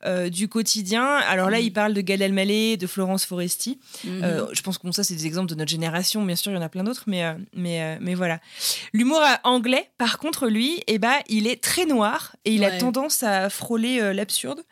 [0.05, 1.05] euh, du quotidien.
[1.05, 1.65] Alors là, Mhm.
[1.65, 3.79] il parle de Gad Elmaleh, de Florence Foresti.
[4.03, 4.23] Mhm.
[4.23, 6.23] Euh, je pense que bon, ça, c'est des exemples de notre génération.
[6.23, 8.39] Bien sûr, il y en a plein d'autres, mais, euh, mais, euh, mais voilà.
[8.93, 13.23] L'humour anglais, par contre, lui, eh ben, il est très noir et il a tendance
[13.23, 14.63] à frôler euh, l'absurde.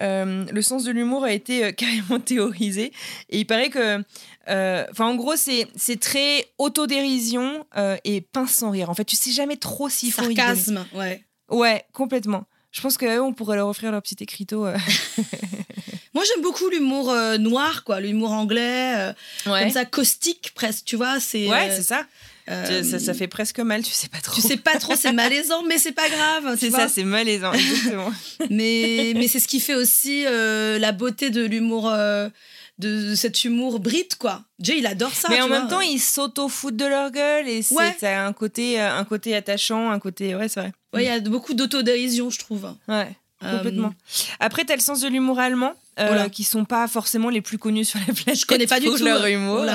[0.00, 2.92] Le sens de l'humour a été carrément théorisé.
[3.28, 4.02] Et il paraît que.
[4.46, 7.66] Enfin, en gros, c'est très autodérision
[8.04, 8.90] et pince sans rire.
[8.90, 10.22] En fait, tu sais jamais trop s'il faut.
[10.22, 11.22] Sarcasme, ouais.
[11.50, 12.46] Ouais, complètement.
[12.74, 14.66] Je pense qu'à eux, on pourrait leur offrir leur petit écriteau.
[14.66, 14.76] euh.
[16.14, 19.12] Moi, j'aime beaucoup l'humour euh, noir, quoi, l'humour anglais, euh,
[19.44, 21.20] comme ça, caustique presque, tu vois.
[21.20, 22.04] C'est Ouais, euh, c'est ça.
[22.48, 24.34] Ça, ça fait presque mal, tu sais pas trop.
[24.34, 26.56] Tu sais pas trop, c'est malaisant, mais c'est pas grave.
[26.58, 28.12] C'est ça, c'est malaisant, exactement.
[28.50, 31.92] mais mais c'est ce qui fait aussi la beauté de l'humour,
[32.78, 34.42] de, cet humour brit, quoi.
[34.60, 35.28] Jay, il adore ça.
[35.30, 35.60] mais en vois.
[35.60, 39.34] même temps, ils s'auto-foutent de leur gueule et c'est ça a un côté, un côté
[39.34, 40.34] attachant, un côté.
[40.34, 40.72] Ouais, c'est vrai.
[40.94, 42.74] Ouais, il y a beaucoup d'autodérision, je trouve.
[42.88, 43.08] Ouais.
[43.42, 43.92] Euh, Complètement.
[44.40, 46.28] Après, t'as le sens de l'humour allemand, euh, Oula.
[46.30, 48.40] qui sont pas forcément les plus connus sur la planète.
[48.40, 49.66] Je connais pas du tout leur euh, humour.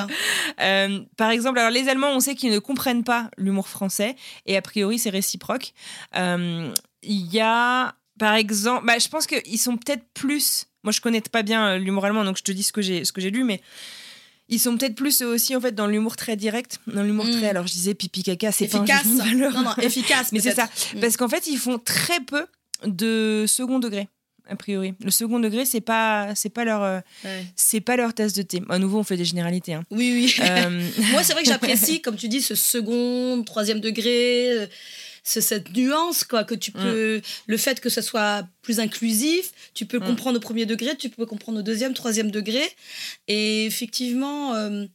[0.62, 4.16] Euh, par exemple, alors les Allemands, on sait qu'ils ne comprennent pas l'humour français,
[4.48, 5.74] et a priori, c'est réciproque.
[6.16, 6.72] Euh,
[7.04, 10.66] Il y a, par exemple, bah, je pense qu'ils sont peut-être plus.
[10.84, 13.12] Moi, je connais pas bien l'humour allemand, donc je te dis ce que j'ai, ce
[13.12, 13.62] que j'ai lu, mais
[14.50, 17.32] ils sont peut-être plus aussi en fait dans l'humour très direct, dans l'humour Mm.
[17.32, 17.50] très.
[17.50, 19.08] Alors je disais pipi caca, c'est pas un Efficace.
[19.08, 19.54] de valeur.
[19.54, 20.30] Non, non, efficace.
[20.34, 20.70] Mais c'est ça.
[20.96, 21.00] Mm.
[21.00, 22.46] Parce qu'en fait, ils font très peu
[22.86, 24.08] de second degré,
[24.50, 24.94] a priori.
[25.04, 27.46] Le second degré, c'est pas, c'est pas leur, euh, Ouais.
[27.56, 28.62] c'est pas leur tasse de thé.
[28.70, 29.74] À nouveau, on fait des généralités.
[29.74, 29.84] hein.
[29.92, 30.36] Oui, oui.
[30.44, 34.68] Euh, Moi, c'est vrai que j'apprécie, comme tu dis, ce second, troisième degré, euh,
[35.42, 37.22] cette nuance, quoi, que tu peux.
[37.48, 40.06] Le fait que ce soit plus inclusif, tu peux Mm.
[40.06, 42.62] comprendre au premier degré, tu peux comprendre au deuxième, troisième degré.
[43.28, 44.56] Et effectivement.
[44.56, 44.86] euh,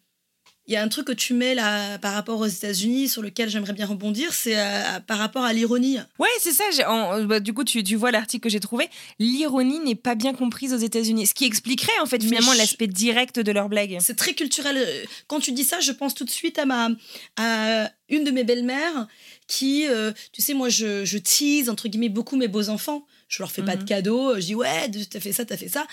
[0.66, 3.48] il y a un truc que tu mets là par rapport aux États-Unis sur lequel
[3.50, 5.98] j'aimerais bien rebondir, c'est euh, par rapport à l'ironie.
[6.18, 6.64] Ouais, c'est ça.
[6.90, 8.88] en- bah, du coup, tu, tu vois l'article que j'ai trouvé.
[9.18, 11.26] L'ironie n'est pas bien comprise aux États-Unis.
[11.26, 13.98] Ce qui expliquerait, en fait, finalement, je- l'aspect direct de leur blague.
[14.00, 14.76] C'est très culturel.
[14.78, 16.88] Euh, Quand tu dis ça, je pense tout de suite à ma
[17.36, 19.06] à une de mes belles-mères
[19.46, 23.06] qui, euh, tu sais, moi, je, je tease entre guillemets beaucoup mes beaux enfants.
[23.28, 23.88] Je leur fais pas de Mhm.
[23.88, 24.34] cadeaux.
[24.36, 25.86] Je dis ouais, t'as fait ça, t'as fait ça.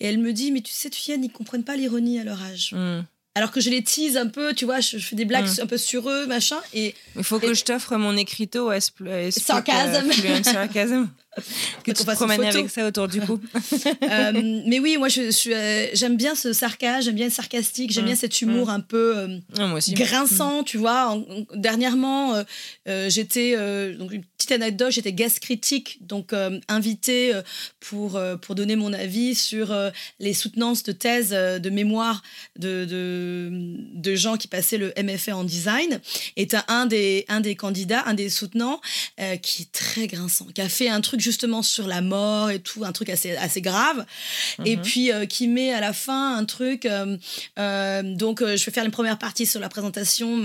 [0.00, 2.72] Et elle me dit mais tu sais, Tuyenne, ils comprennent pas l'ironie à leur âge.
[2.74, 3.02] Hmm.
[3.38, 5.60] Alors que je les tease un peu, tu vois, je, je fais des blagues Mhm.
[5.62, 6.58] un peu sur eux, machin.
[6.74, 10.10] Et Il faut que je t'offre mon écriteau à Sarcasm.
[10.42, 11.08] sarcasme?
[11.84, 13.40] que tu te promènes avec ça autour du cou.
[14.02, 17.32] euh, mais oui, moi, je, je suis, euh, j'aime bien ce sarcasme, j'aime bien le
[17.32, 18.08] sarcastique, j'aime Mhm.
[18.08, 19.16] bien cet humour un peu.
[19.18, 19.94] euh, Ah, moi aussi.
[19.94, 21.10] grinçant, tu vois.
[21.10, 22.34] En- en- dernièrement,
[23.08, 23.56] j'étais,
[23.96, 26.32] donc une petite anecdote, j'étais guest critique, donc
[26.68, 27.32] invitée
[27.80, 29.74] pour, pour donner mon avis sur
[30.20, 32.22] les soutenances de thèse euh, de mémoire
[32.58, 33.50] de, de,
[33.94, 36.00] de gens qui passaient le MFA en design.
[36.36, 38.80] Et t'as un des, un des candidats, un des soutenants,
[39.42, 42.84] qui est très grinçant, qui a fait un truc justement sur la mort et tout,
[42.84, 44.04] un truc assez, assez grave.
[44.64, 44.82] Et Mhm.
[44.82, 46.86] puis euh, qui met à la fin un truc.
[46.86, 47.16] euh,
[47.58, 50.44] euh, donc, je vais faire une première partie sur la présentation,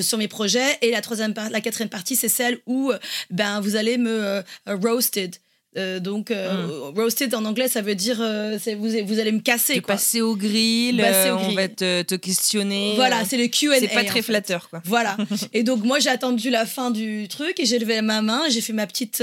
[0.00, 2.92] sur mes projets, et la troisième, la quatrième partie, c'est celle où
[3.30, 5.36] ben vous allez me roasted.
[5.78, 9.80] Euh, donc, euh, roasted en anglais, ça veut dire euh, vous, vous allez me casser.
[9.80, 9.94] Quoi.
[9.94, 11.56] passé au grill, Passer au euh, on grill.
[11.56, 12.94] va te, te questionner.
[12.96, 13.78] Voilà, c'est le Q&A.
[13.78, 14.22] c'est pas très fait.
[14.32, 14.82] flatteur, quoi.
[14.84, 15.16] Voilà.
[15.52, 18.60] Et donc moi j'ai attendu la fin du truc et j'ai levé ma main, j'ai
[18.60, 19.22] fait ma petite,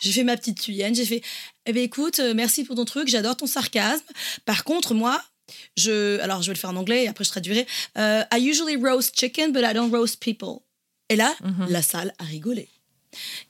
[0.00, 1.22] j'ai fait ma petite tuyenne, j'ai fait,
[1.66, 4.04] eh ben écoute, merci pour ton truc, j'adore ton sarcasme.
[4.46, 5.22] Par contre moi,
[5.76, 7.66] je, alors je vais le faire en anglais et après je traduirai.
[7.96, 10.60] I usually roast chicken, but I don't roast people.
[11.08, 11.66] Et là, Mhm.
[11.68, 12.68] la salle a rigolé.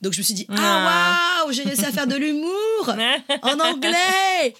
[0.01, 0.55] Donc je me suis dit, Ah.
[0.57, 2.51] ah waouh, j'ai réussi à faire de l'humour
[3.43, 4.53] en anglais.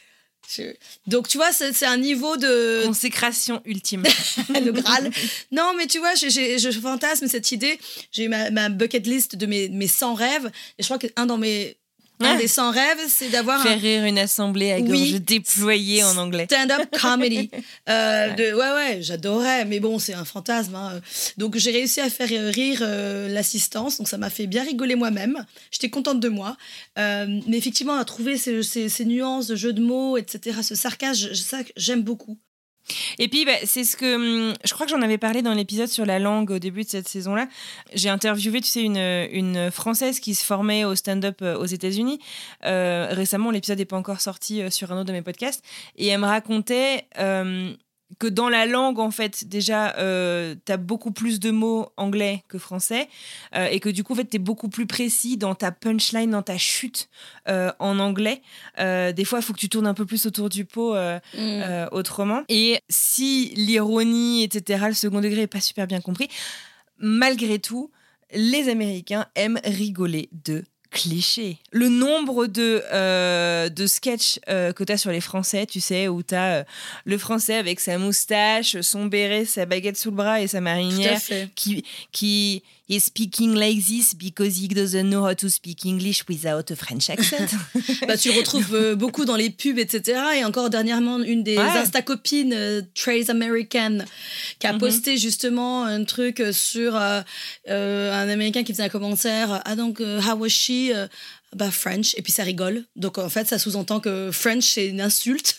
[1.07, 4.03] Donc tu vois, c'est un niveau de, Consécration ultime.
[4.49, 5.11] le Graal.
[5.51, 7.79] Non, mais tu vois, je fantasme cette idée.
[8.11, 10.51] J'ai eu ma, ma bucket list de mes, mes 100 rêves.
[10.77, 11.77] Et je crois qu'un dans mes,
[12.25, 15.19] un des 100 rêves, c'est d'avoir Faire un rire une assemblée à Oui.
[15.19, 16.45] déployée en anglais.
[16.49, 17.49] stand-up comedy.
[17.89, 19.65] Euh, de- ouais, ouais, j'adorais.
[19.65, 20.75] Mais bon, c'est un fantasme.
[20.75, 20.99] hein.
[21.37, 23.97] Donc, j'ai réussi à faire rire euh, l'assistance.
[23.97, 25.45] Donc, ça m'a fait bien rigoler moi-même.
[25.71, 26.57] J'étais contente de moi.
[26.99, 30.75] Euh, mais effectivement, à trouver ces, ces- ces nuances de jeux de mots, etc., ce
[30.75, 32.37] sarcasme, ça, j'aime beaucoup.
[33.19, 34.15] Et puis, bah, c'est ce que.
[34.49, 36.89] hum, Je crois que j'en avais parlé dans l'épisode sur la langue au début de
[36.89, 37.47] cette saison-là.
[37.93, 42.19] J'ai interviewé, tu sais, une, une Française qui se formait au stand-up euh, aux États-Unis.
[42.65, 45.63] Euh, récemment, l'épisode n'est pas encore sorti euh, sur un autre de mes podcasts.
[45.97, 47.05] Et elle me racontait.
[47.19, 47.73] euh,
[48.19, 52.43] que dans la langue, en fait, déjà, euh, tu as beaucoup plus de mots anglais
[52.47, 53.07] que français,
[53.55, 56.31] euh, et que du coup, en fait, tu es beaucoup plus précis dans ta punchline,
[56.31, 57.09] dans ta chute
[57.47, 58.41] euh, en anglais.
[58.79, 61.19] Euh, des fois, il faut que tu tournes un peu plus autour du pot euh,
[61.91, 62.43] autrement.
[62.49, 66.27] Et si l'ironie, etc., le second degré n'est pas super bien compris,
[66.97, 67.91] malgré tout,
[68.33, 71.57] les Américains aiment rigoler de clichés.
[71.71, 76.07] Le nombre de, euh, de sketchs euh, que tu as sur les Français, tu sais,
[76.07, 76.65] où tu as
[77.05, 81.19] le Français avec sa moustache, son béret, sa baguette sous le bras et sa marinière
[81.55, 86.69] qui, qui is speaking like this because he doesn't know how to speak English without
[86.71, 87.49] a French accent.
[88.07, 90.19] bah, tu le retrouves euh, beaucoup dans les pubs, etc.
[90.37, 91.63] Et encore dernièrement, une des Ouais.
[91.63, 93.99] Insta-copines, euh, Trace American,
[94.59, 94.79] qui a Mhm.
[94.79, 97.21] posté justement un truc sur euh,
[97.69, 99.61] euh, un Américain qui faisait un commentaire.
[99.65, 100.91] Ah, donc, euh, how was she?
[101.55, 102.13] Bah, French.
[102.17, 102.85] Et puis ça rigole.
[102.95, 105.55] Donc, en fait, ça sous-entend que French, c'est une insulte.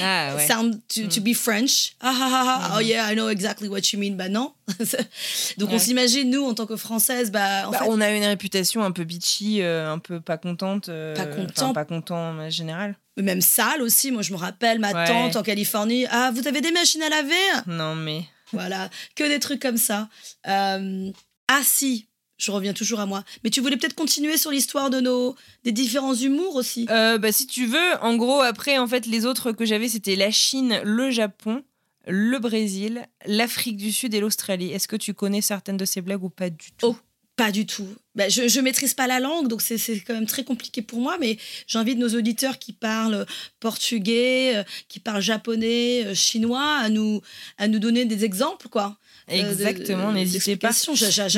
[0.00, 0.46] Ah ouais.
[0.46, 1.94] Sound to, to be French.
[2.00, 2.74] Ah, ah, ah, ah.
[2.76, 4.16] Oh yeah, I know exactly what you mean.
[4.16, 4.52] Bah non.
[5.58, 8.24] Donc on s'imagine, nous, en tant que Françaises, bah, en Bah, fait, on a une
[8.24, 10.88] réputation un peu bitchy, euh, un peu pas contente.
[10.88, 11.72] euh, Pas content.
[11.72, 12.96] pas content en général.
[13.16, 14.10] même sale aussi.
[14.12, 15.06] Moi, je me rappelle, ma Ouais.
[15.06, 16.06] tante en Californie.
[16.10, 17.34] Ah, vous avez des machines à laver?
[17.66, 18.22] Non mais.
[18.52, 20.08] Voilà, que des trucs comme ça.
[20.46, 21.10] Euh,
[21.48, 22.06] ah si,
[22.38, 23.24] je reviens toujours à moi.
[23.44, 26.86] Mais tu voulais peut-être continuer sur l'histoire de nos des différents humours aussi.
[26.90, 30.16] Euh, bah, si tu veux, en gros, après, en fait, les autres que j'avais, c'était
[30.16, 31.62] la Chine, le Japon,
[32.06, 34.72] le Brésil, l'Afrique du Sud et l'Australie.
[34.72, 36.86] Est-ce que tu connais certaines de ces blagues ou pas du tout?
[36.88, 36.96] Oh,
[37.36, 37.86] pas du tout.
[38.14, 41.00] Ben, je, je maîtrise pas la langue, donc c'est c'est quand même très compliqué pour
[41.00, 41.16] moi.
[41.18, 43.24] Mais j'invite nos auditeurs qui parlent
[43.60, 47.22] portugais, euh, qui parlent japonais, euh, chinois, à nous
[47.56, 48.98] à nous donner des exemples, quoi.
[49.30, 50.68] Euh, Exactement, de- n'hésitez pas.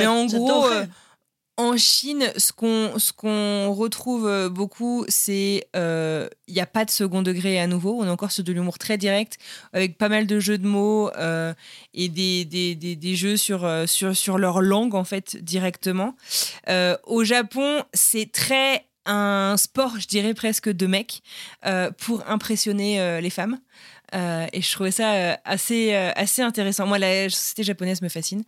[0.01, 0.87] Mais en gros, euh,
[1.57, 6.85] en Chine, ce qu'on ce qu'on retrouve euh, beaucoup, c'est euh, il n'y a pas
[6.85, 7.97] de second degré à nouveau.
[8.01, 9.39] On est encore sur de l'humour très direct,
[9.73, 11.55] avec pas mal de jeux de mots euh,
[11.93, 16.17] et des, des, des, des jeux sur, euh, sur, sur leur langue, en fait, directement.
[16.69, 21.21] Euh, au Japon, c'est très un sport, je dirais presque de mec,
[21.67, 23.59] euh, pour impressionner euh, les femmes.
[24.15, 26.87] Euh, et je trouvais ça euh, assez, euh, assez intéressant.
[26.87, 28.45] Moi, la société japonaise me fascine.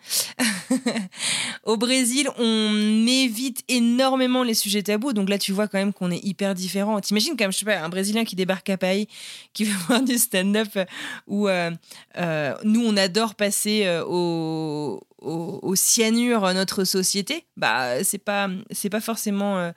[1.64, 5.12] Au Brésil, on évite énormément les sujets tabous.
[5.12, 7.00] Donc là, tu vois quand même qu'on est hyper différents.
[7.00, 9.08] T'imagines quand même, je sais pas, un Brésilien qui débarque à Paris,
[9.52, 10.78] qui veut voir du stand-up,
[11.26, 17.44] où nous, on adore passer au, au, au cyanure euh, notre société.
[17.56, 19.70] Bah, c'est pas, c'est pas forcément euh,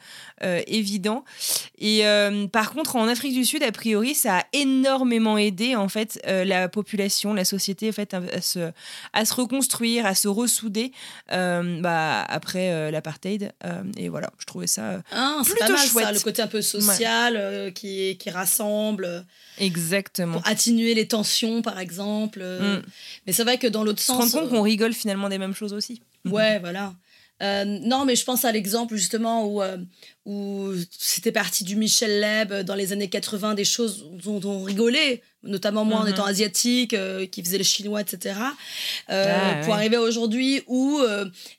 [0.43, 1.23] euh, évident.
[1.77, 5.87] Et euh, par contre, en Afrique du Sud, a priori, ça a énormément aidé en
[5.89, 8.71] fait la population, la société, en fait, à, à se,
[9.13, 10.91] à se reconstruire, à se ressouder
[11.29, 13.51] bah, après l'apartheid.
[13.97, 16.05] Et voilà, je trouvais ça Ah, plutôt pas mal chouette.
[16.05, 19.25] ça, le côté un peu social qui, qui rassemble,
[19.57, 20.33] exactement.
[20.39, 22.39] pour atténuer les tensions, par exemple.
[22.39, 22.81] Mm.
[23.25, 24.33] Mais c'est vrai que dans l'autre Se rendre sens.
[24.41, 26.01] compte qu'on rigole finalement des mêmes choses aussi.
[26.25, 26.93] Ouais, voilà.
[27.41, 29.77] Euh, non, mais je pense à l'exemple justement où, euh,
[30.25, 34.63] où c'était parti du Michel Leb euh, dans les années 80, des choses dont on
[34.63, 36.09] rigolait, notamment moi en Mhm.
[36.09, 38.35] étant asiatique, euh, qui faisait le chinois, etc.
[39.07, 39.73] Ah, pour ouais.
[39.73, 40.99] arriver aujourd'hui où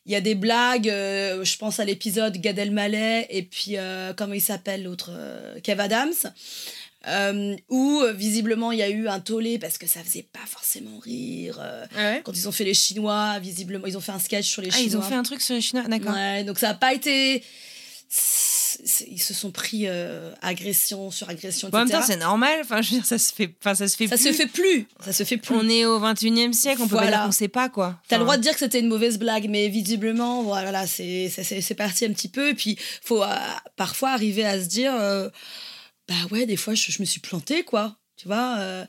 [0.05, 3.77] il y a des blagues, je pense à l'épisode Gad Elmaleh et puis,
[4.19, 5.11] comment il s'appelle l'autre
[5.62, 6.12] Kev Adams.
[7.09, 10.45] Euh, où euh, visiblement il y a eu un tollé parce que ça faisait pas
[10.47, 11.59] forcément rire.
[11.61, 11.87] euh,
[12.25, 14.77] quand ils ont fait les Chinois, visiblement, ils ont fait un sketch sur les Ah,
[14.77, 14.87] Chinois.
[14.91, 16.13] ils ont fait un truc sur les Chinois, d'accord.
[16.15, 17.43] Ouais, donc ça n'a pas été.
[19.11, 21.93] Ils se sont pris euh, agression sur agression, Bon, en etc.
[21.93, 22.59] même temps, c'est normal.
[22.63, 24.25] Enfin, je veux dire, ça se fait, enfin, ça se fait ça plus.
[24.25, 24.87] se fait plus.
[25.05, 25.55] Ça se fait plus.
[25.55, 27.17] On est au 21e siècle, on peut pas Voilà.
[27.19, 28.01] dire qu'on sait pas quoi.
[28.09, 31.29] T'as le Enfin, droit de dire que c'était une mauvaise blague, mais visiblement, voilà, c'est
[31.35, 32.49] c'est- c'est c'est parti un petit peu.
[32.51, 33.23] Et puis, faut
[33.77, 34.93] parfois arriver à se dire,
[36.11, 37.96] bah ouais, des fois, je, je me suis plantée, quoi.
[38.16, 38.85] Tu vois euh,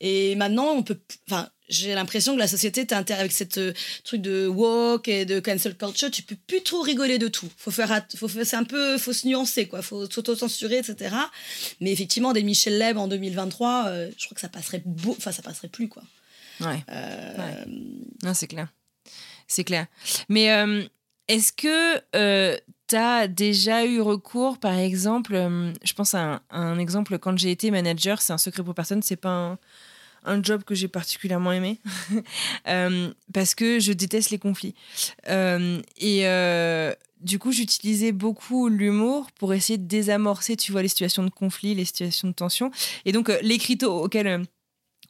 [0.00, 0.98] Et maintenant, on peut.
[1.30, 5.38] Enfin, j'ai l'impression que la société inter avec cette euh, truc de woke et de
[5.38, 6.10] cancel culture.
[6.10, 7.48] Tu peux plus trop rigoler de tout.
[7.56, 9.82] Faut faire, faut faire- c'est un peu, faut se nuancer, quoi.
[9.82, 11.14] Faut s'auto-censurer, etc.
[11.80, 15.30] Mais effectivement, des Michel Leb en 2023, euh, je crois que ça passerait, beau- enfin,
[15.30, 16.02] ça passerait plus, quoi.
[16.60, 16.66] Ouais.
[16.88, 17.64] Ouais.
[18.24, 18.68] Non, c'est clair.
[19.46, 19.86] C'est clair.
[20.28, 20.46] Mais
[21.28, 22.46] est-ce que
[22.92, 27.70] tu déjà eu recours, par exemple, euh, je pense à un, exemple, quand j'ai été
[27.70, 29.58] manager, c'est un secret pour personne, c'est pas
[30.24, 31.80] un, job que j'ai particulièrement aimé,
[32.68, 34.74] Euh, parce que je déteste les conflits.
[35.28, 36.24] Euh, et
[37.20, 41.74] du coup, j'utilisais beaucoup l'humour pour essayer de désamorcer, tu vois, les situations de conflit,
[41.74, 42.70] les situations de tension.
[43.04, 44.44] Et donc, l'écriteau auquel...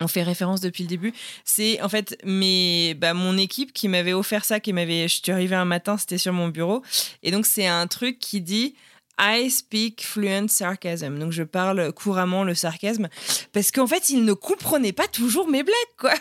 [0.00, 1.12] on fait référence depuis le début.
[1.44, 5.08] C'est en fait mes, bah, mon équipe qui m'avait offert ça, qui m'avait.
[5.08, 6.82] Je suis arrivée un matin, c'était sur mon bureau.
[7.22, 8.74] Et donc, c'est un truc qui dit
[9.20, 11.18] I speak fluent sarcasm.
[11.18, 13.08] Donc, je parle couramment le sarcasme.
[13.52, 16.14] Parce qu'en fait, ils ne comprenaient pas toujours mes blagues, quoi.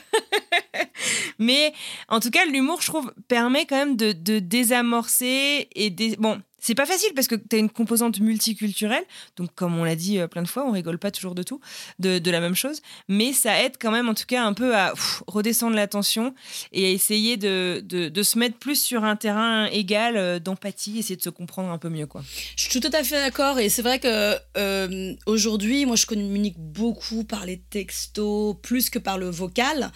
[1.39, 1.73] Mais
[2.09, 6.15] en tout cas, l'humour, je trouve, permet quand même de, de désamorcer et des.
[6.17, 6.41] Bon.
[6.61, 9.03] C'est pas facile parce que tu as une composante multiculturelle.
[9.35, 11.59] Donc, comme on l'a dit euh, plein de fois, on rigole pas toujours de tout,
[11.99, 14.75] de, de la même chose mais ça aide quand même en tout cas un peu
[14.75, 14.93] à
[15.27, 16.33] redescendre la tension
[16.71, 21.15] et à essayer de, de, se mettre plus sur un terrain égal euh, d'empathie, essayer
[21.15, 22.23] de se comprendre un peu mieux quoi.
[22.55, 26.57] Je suis tout à fait d'accord et c'est vrai que euh, aujourd'hui, moi, je communique
[26.57, 29.91] beaucoup par les textos plus que par le vocal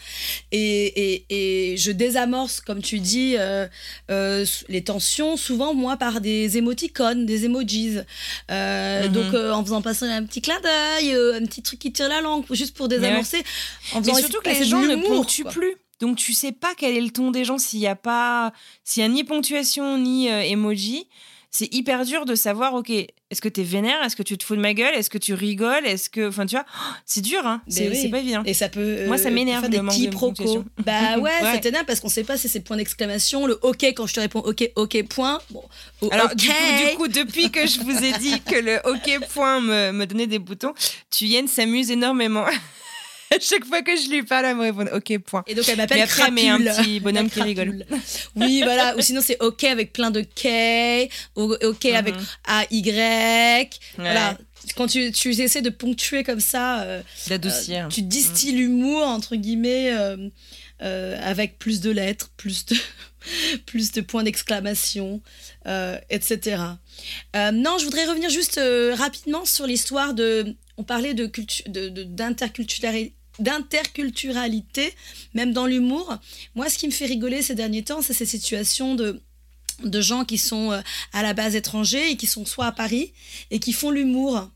[0.51, 3.35] et, et, je désamorce, comme tu dis,
[4.09, 7.97] les tensions souvent moi par des émoticônes, des emojis.
[8.51, 9.11] Euh, Mhm.
[9.11, 12.09] Donc euh, en faisant passer un petit clin d'œil, euh, un petit truc qui tire
[12.09, 13.43] la langue, juste pour désamorcer.
[13.93, 15.75] En Mais faisant surtout que les gens ne ponctuent plus.
[15.99, 18.51] Donc tu sais pas quel est le ton des gens s'il y a pas
[18.83, 21.07] s'il y a ni ponctuation ni emoji.
[21.51, 22.91] c'est hyper dur de savoir, ok,
[23.31, 25.33] est-ce que t'es vénère, est-ce que tu te fous de ma gueule, est-ce que tu
[25.33, 26.65] rigoles, est-ce que, enfin, tu vois,
[27.05, 27.61] c'est dur, hein.
[27.67, 27.99] C'est Ben oui.
[28.01, 28.43] c'est pas évident.
[28.45, 29.05] Et ça peut.
[29.07, 30.63] Moi, ça euh, m'énerve, le des manque de.
[30.83, 31.53] Bah ouais, Ouais.
[31.53, 34.19] ça t'énerve parce qu'on sait pas si c'est point d'exclamation, le OK quand je te
[34.19, 35.39] réponds OK, OK, point.
[35.49, 35.63] Bon,
[36.11, 36.53] Alors, du, coup,
[36.89, 40.27] du coup, depuis que je vous ai dit que le OK point me, me donnait
[40.27, 40.73] des boutons,
[41.09, 42.45] Thuyen s'amuse énormément.
[43.31, 45.43] à chaque fois que je lui parle, elle me répond OK point.
[45.47, 46.83] Et donc elle m'appelle Mais après, elle met un Crapule.
[46.83, 47.85] petit bonhomme qui rigole.
[47.87, 47.99] Crapule.
[48.35, 48.95] Oui, voilà.
[48.97, 52.15] Ou sinon c'est OK avec plein de K, ou OK avec
[52.71, 53.69] AY.
[53.97, 54.37] Voilà.
[54.75, 57.85] Quand tu, tu essaies de ponctuer comme ça, euh, D'adoucir.
[57.85, 60.17] euh, tu distilles l'humour, entre guillemets, euh,
[60.81, 62.75] euh, avec plus de lettres, plus de,
[63.67, 65.21] plus de points d'exclamation,
[66.09, 66.57] etc.
[67.35, 68.59] Non, je voudrais revenir juste
[68.93, 70.55] rapidement sur l'histoire de.
[70.77, 74.93] On parlait de cultu- de- de- d'interculturali- d'interculturalité,
[75.33, 76.17] même dans l'humour.
[76.55, 79.21] Moi, ce qui me fait rigoler ces derniers temps, c'est ces situations de
[79.83, 80.79] de gens qui sont euh,
[81.11, 83.11] à la base étrangers et qui sont soit à Paris
[83.51, 84.49] et qui font l'humour.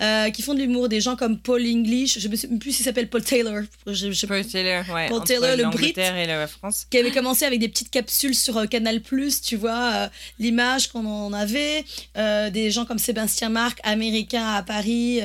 [0.00, 2.84] Euh, qui font de l'humour, des gens comme Paul English, je ne sais plus s'il
[2.84, 5.08] s'appelle Paul Taylor, je, je- Paul Taylor, ouais.
[5.08, 6.86] Paul Taylor, le l'Angleterre et la France.
[6.90, 9.00] qui avait commencé avec des petites capsules sur euh, Canal+,
[9.44, 10.08] tu vois, euh,
[10.38, 11.84] l'image qu'on en avait,
[12.16, 15.20] euh, des gens comme Sébastien Marc, américain à Paris,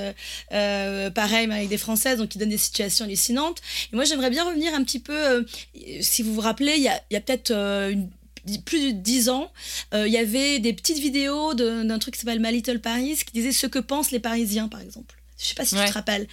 [0.49, 3.59] pareil, mais avec des Françaises, donc qui donnent des situations hallucinantes.
[3.91, 5.45] Et moi, j'aimerais bien revenir un petit peu,
[6.01, 8.09] si vous vous rappelez, il y a, a peut-être une-
[8.65, 9.51] plus de dix ans,
[9.93, 13.17] euh, il y avait des petites vidéos de- d'un truc qui s'appelle My Little Paris,
[13.25, 15.15] qui disait ce que pensent les Parisiens, par exemple.
[15.43, 15.85] Je sais pas si Ouais.
[15.85, 16.27] tu te rappelles.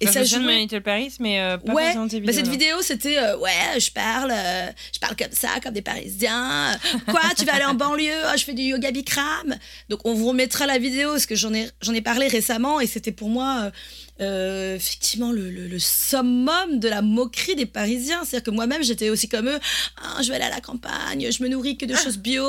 [0.00, 2.50] Et ça jouait- My Little Paris, mais euh, pas ouais, bah, cette non.
[2.52, 6.78] vidéo c'était euh, ouais, je parle, euh, je parle comme ça, comme des Parisiens.
[7.08, 9.56] Quoi, tu vas aller en banlieue Ah, Je fais du yoga Bikram.
[9.88, 12.86] Donc on vous remettra la vidéo parce que j'en ai j'en ai parlé récemment et
[12.86, 13.72] c'était pour moi
[14.20, 18.20] euh, euh, effectivement le, le- le summum de la moquerie des Parisiens.
[18.24, 19.58] C'est-à-dire que moi-même j'étais aussi comme eux.
[20.02, 22.46] Ah, je vais aller à la campagne, je me nourris que de choses bio.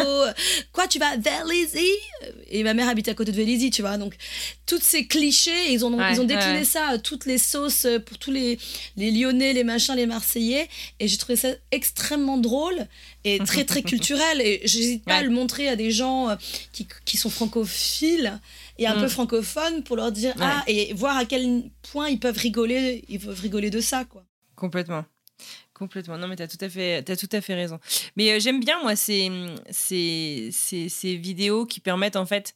[0.73, 1.88] Quoi, tu vas à Vélizy?
[2.49, 3.97] Et ma mère habite à côté de Vélizy, tu vois.
[3.97, 4.13] Donc
[4.65, 6.63] toutes ces clichés, ils ont Ouais, ils ont décliné ouais.
[6.65, 8.57] ça à toutes les sauces euh, pour tous les,
[8.95, 10.69] les Lyonnais, les machins, les Marseillais.
[10.99, 12.88] Et j'ai trouvé ça extrêmement drôle
[13.23, 14.41] et très, très culturel.
[14.41, 16.36] Et j'hésite pas à le montrer à des gens euh,
[16.73, 18.39] qui, qui sont francophiles
[18.77, 19.01] et un Mm.
[19.01, 23.19] peu francophones pour leur dire Ah, et voir à quel point ils peuvent rigoler, ils
[23.19, 24.23] peuvent rigoler de ça, quoi.
[24.55, 25.05] Complètement.
[25.73, 26.17] Complètement.
[26.17, 27.79] Non, mais t'as tout à fait, as tout à fait raison.
[28.15, 29.31] Mais euh, j'aime bien, moi, ces,
[29.71, 32.53] ces, ces, ces vidéos qui permettent, en fait,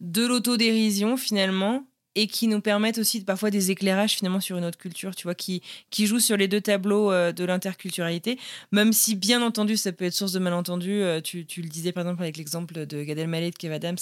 [0.00, 4.78] de l'autodérision, finalement, et qui nous permettent aussi parfois des éclairages, finalement, sur une autre
[4.78, 8.38] culture, tu vois, qui, qui jouent sur les deux tableaux euh, de l'interculturalité,
[8.72, 11.02] même si, bien entendu, ça peut être source de malentendus.
[11.02, 13.96] Euh, tu, tu le disais, par exemple, avec l'exemple de Gad Elmaleh, de Kev Adams,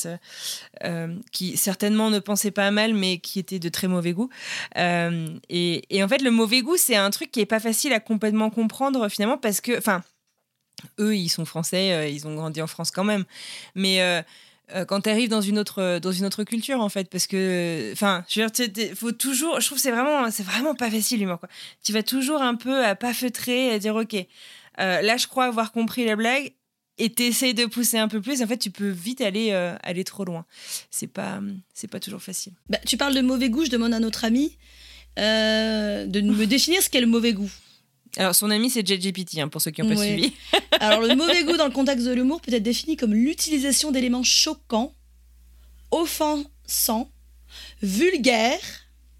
[0.85, 4.29] euh, qui certainement ne pensait pas mal, mais qui était de très mauvais goût.
[4.77, 8.01] Et, et en fait, le mauvais goût, c'est un truc qui est pas facile à
[8.01, 10.03] complètement comprendre finalement parce que, enfin,
[10.98, 13.25] eux, ils sont français, ils ont grandi en France quand même,
[13.75, 14.25] mais
[14.74, 17.26] euh, euh, quand tu arrives dans une autre dans une autre culture en fait, parce
[17.26, 21.20] que, enfin, je veux dire, faut toujours, je trouve c'est vraiment c'est vraiment pas facile
[21.20, 21.48] l'humour quoi.
[21.82, 25.46] Tu vas toujours un peu à pas feutrer, à dire ok, euh, là je crois
[25.46, 26.52] avoir compris la blague.
[26.98, 30.04] Et t'essayes de pousser un peu plus, en fait, tu peux vite aller, euh, aller
[30.04, 30.44] trop loin.
[30.90, 31.40] C'est pas,
[31.72, 32.52] c'est pas toujours facile.
[32.68, 34.58] Bah, tu parles de mauvais goût, je demande à notre ami
[35.18, 37.50] euh, de me définir ce qu'est le mauvais goût.
[38.18, 40.07] Alors, son ami, c'est JGPT, hein, pour ceux qui n'ont pas Ouais.
[40.07, 40.33] suivi.
[40.81, 44.22] Alors, le mauvais goût dans le contexte de l'humour peut être défini comme l'utilisation d'éléments
[44.22, 44.94] choquants,
[45.90, 47.11] offensants,
[47.83, 48.59] vulgaires,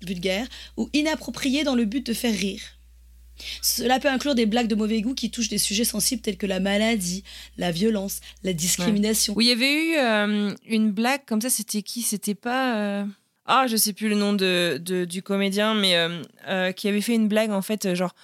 [0.05, 2.61] vulgaires ou inappropriés dans le but de faire rire.
[3.61, 6.47] Cela peut inclure des blagues de mauvais goût qui touchent des sujets sensibles tels que
[6.47, 7.25] la maladie,
[7.57, 9.35] la violence, la discrimination.
[9.37, 12.03] Oui, il y avait eu euh, une blague comme ça, c'était qui?
[12.03, 12.77] C'était pas.
[12.77, 13.05] euh,
[13.47, 17.15] Ah, je sais plus le nom de, de- du comédien, mais euh, qui avait fait
[17.15, 18.15] une blague en fait, genre.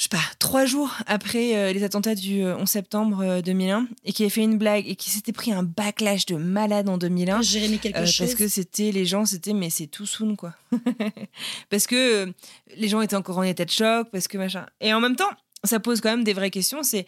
[0.00, 3.86] Je sais pas, trois jours après euh, les attentats du euh, 11 septembre euh, 2001,
[4.06, 6.96] et qui avait fait une blague et qui s'était pris un backlash de malade en
[6.96, 7.42] 2001.
[7.42, 8.18] Jérémy quelque Euh, chose.
[8.28, 10.54] parce que c'était les gens c'était mais c'est tout soon quoi
[11.68, 11.96] parce que
[12.28, 12.32] euh,
[12.78, 15.28] les gens étaient encore en état de choc parce que machin et en même temps
[15.64, 17.06] ça pose quand même des vraies questions c'est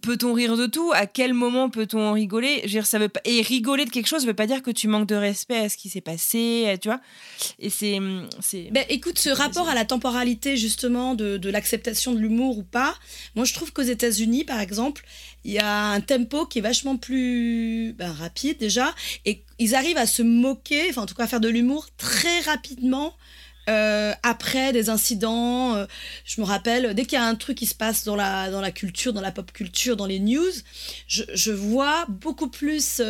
[0.00, 0.92] peut-on rire de tout?
[0.94, 2.60] À quel moment peut-on en rigoler?
[2.60, 3.20] Je veux dire, ça veut pas...
[3.24, 5.68] et rigoler de quelque chose ne veut pas dire que tu manques de respect à
[5.68, 7.00] ce qui s'est passé euh, tu vois?
[7.58, 7.98] Et c'est
[8.40, 12.62] c'est Ben, écoute, ce rapport à la temporalité justement de, de l'acceptation de l'humour ou
[12.62, 12.94] pas,
[13.34, 15.04] moi je trouve qu'aux États-Unis par exemple,
[15.44, 19.98] il y a un tempo qui est vachement plus ben, rapide déjà, et ils arrivent
[19.98, 23.14] à se moquer, enfin en tout cas à faire de l'humour très rapidement.
[23.68, 25.86] Euh, après des incidents, euh,
[26.24, 28.60] je me rappelle, dès qu'il y a un truc qui se passe dans la, dans
[28.60, 30.52] la culture, dans la pop culture, dans les news,
[31.06, 33.02] je, vois beaucoup plus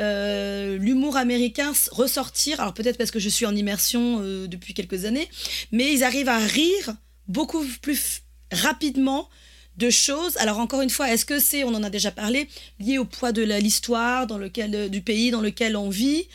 [0.00, 2.60] euh, l'humour américain ressortir.
[2.60, 5.28] Alors peut-être parce que je suis en immersion depuis quelques années,
[5.70, 6.94] mais ils arrivent à rire
[7.28, 9.28] beaucoup plus rapidement
[9.76, 10.36] de choses.
[10.38, 12.48] Alors encore une fois, est-ce que c'est, on en a déjà parlé,
[12.80, 16.26] lié au poids de l'histoire du pays dans lequel on vit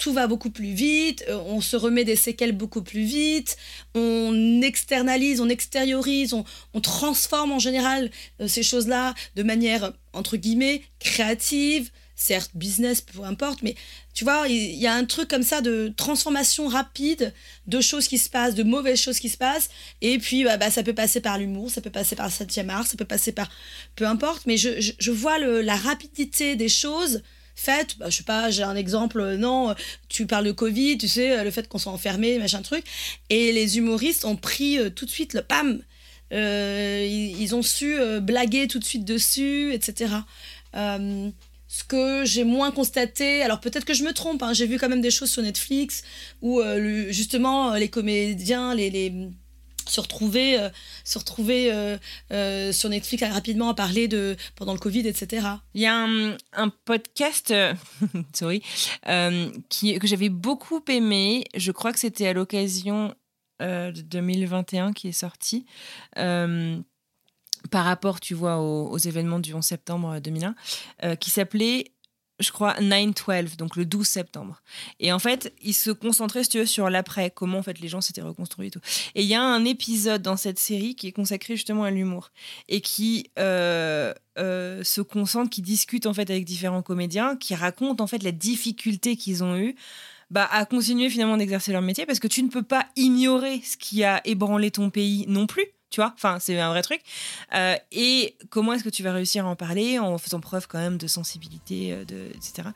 [0.00, 3.58] tout va beaucoup plus vite, euh, on se remet des séquelles beaucoup plus vite,
[3.94, 10.82] on externalise, on extériorise, on, transforme en général euh, ces choses-là de manière, entre guillemets,
[10.98, 13.74] créative, certes business, peu importe, mais
[14.14, 17.34] tu vois, il y a un truc comme ça de transformation rapide
[17.66, 19.68] de choses qui se passent, de mauvaises choses qui se passent,
[20.00, 22.70] et puis bah, bah, ça peut passer par l'humour, ça peut passer par le 7e
[22.70, 23.50] art, ça peut passer par...
[23.96, 27.22] peu importe, mais je, vois la rapidité des choses
[27.60, 29.74] faites, bah, je sais pas, j'ai un exemple, euh, non, euh,
[30.08, 32.84] tu parles de Covid, tu sais, euh, le fait qu'on soit enfermé, machin truc,
[33.28, 35.80] et les humoristes ont pris tout de suite le pam,
[36.32, 40.14] ils, ont su blaguer tout de suite dessus, etc.
[40.72, 44.88] Ce que j'ai moins constaté, alors peut-être que je me trompe, hein, j'ai vu quand
[44.88, 46.02] même des choses sur Netflix
[46.40, 46.62] où
[47.08, 49.12] justement les comédiens, les
[49.90, 50.70] se retrouvaient, euh,
[51.04, 51.98] se retrouvaient euh,
[52.32, 55.46] euh, sur Netflix rapidement à parler de pendant le Covid, etc.
[55.74, 57.52] Il y a un, un podcast,
[58.32, 58.62] sorry,
[59.68, 61.44] qui, que j'avais beaucoup aimé.
[61.54, 63.14] Je crois que c'était à l'occasion
[63.60, 65.66] de 2021 qui est sorti.
[67.70, 70.54] par rapport, tu vois, aux, événements du 11 septembre 2001,
[71.04, 71.92] euh, qui s'appelait,
[72.40, 74.62] je crois, 9-12, donc le 12 septembre.
[74.98, 77.88] Et en fait, il se concentrait, si tu veux, sur l'après, comment en fait les
[77.88, 78.80] gens s'étaient reconstruits et tout.
[79.14, 82.30] Et il y a un épisode dans cette série qui est consacré justement à l'humour
[82.68, 88.02] et qui euh, euh, se concentre, qui discute en fait avec différents comédiens, qui racontent
[88.02, 89.76] en fait la difficulté qu'ils ont eue
[90.30, 93.76] bah, à continuer finalement d'exercer leur métier parce que tu ne peux pas ignorer ce
[93.76, 95.66] qui a ébranlé ton pays non plus.
[95.90, 97.00] Tu vois, enfin, c'est un vrai truc.
[97.52, 100.78] Euh, et comment est-ce que tu vas réussir à en parler en faisant preuve quand
[100.78, 102.68] même de sensibilité, euh, de, etc.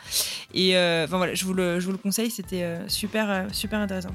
[0.52, 4.14] Et euh, enfin voilà, je vous le, je vous le conseille, c'était super, super intéressant.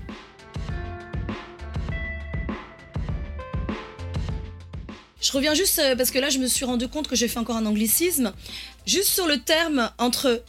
[5.22, 7.58] Je reviens juste parce que là, je me suis rendu compte que j'ai fait encore
[7.58, 8.34] un anglicisme.
[8.86, 10.44] Juste sur le terme entre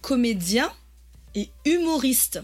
[0.00, 0.70] comédien
[1.34, 2.40] et humoriste.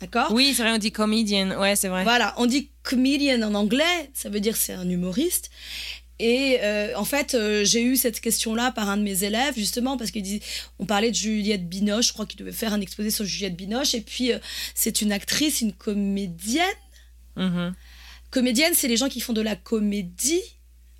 [0.00, 0.30] D'accord?
[0.32, 1.58] Oui, c'est vrai, on dit comedian.
[1.60, 2.04] Ouais, c'est vrai.
[2.04, 5.50] Voilà, on dit comedian en anglais, ça veut dire c'est un humoriste.
[6.20, 9.96] Et euh, en fait, euh, j'ai eu cette question-là par un de mes élèves, justement,
[9.96, 13.54] parce qu'on parlait de Juliette Binoche, je crois qu'il devait faire un exposé sur Juliette
[13.56, 14.38] Binoche, et puis euh,
[14.74, 16.64] c'est une actrice, une comédienne.
[17.36, 17.72] Mhm.
[18.30, 20.42] Comédienne, c'est les gens qui font de la comédie,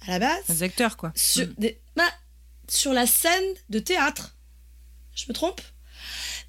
[0.06, 1.12] à la base, Les acteurs, quoi.
[1.16, 2.08] sur, des- bah,
[2.68, 4.36] sur la scène de théâtre.
[5.16, 5.60] Je me trompe?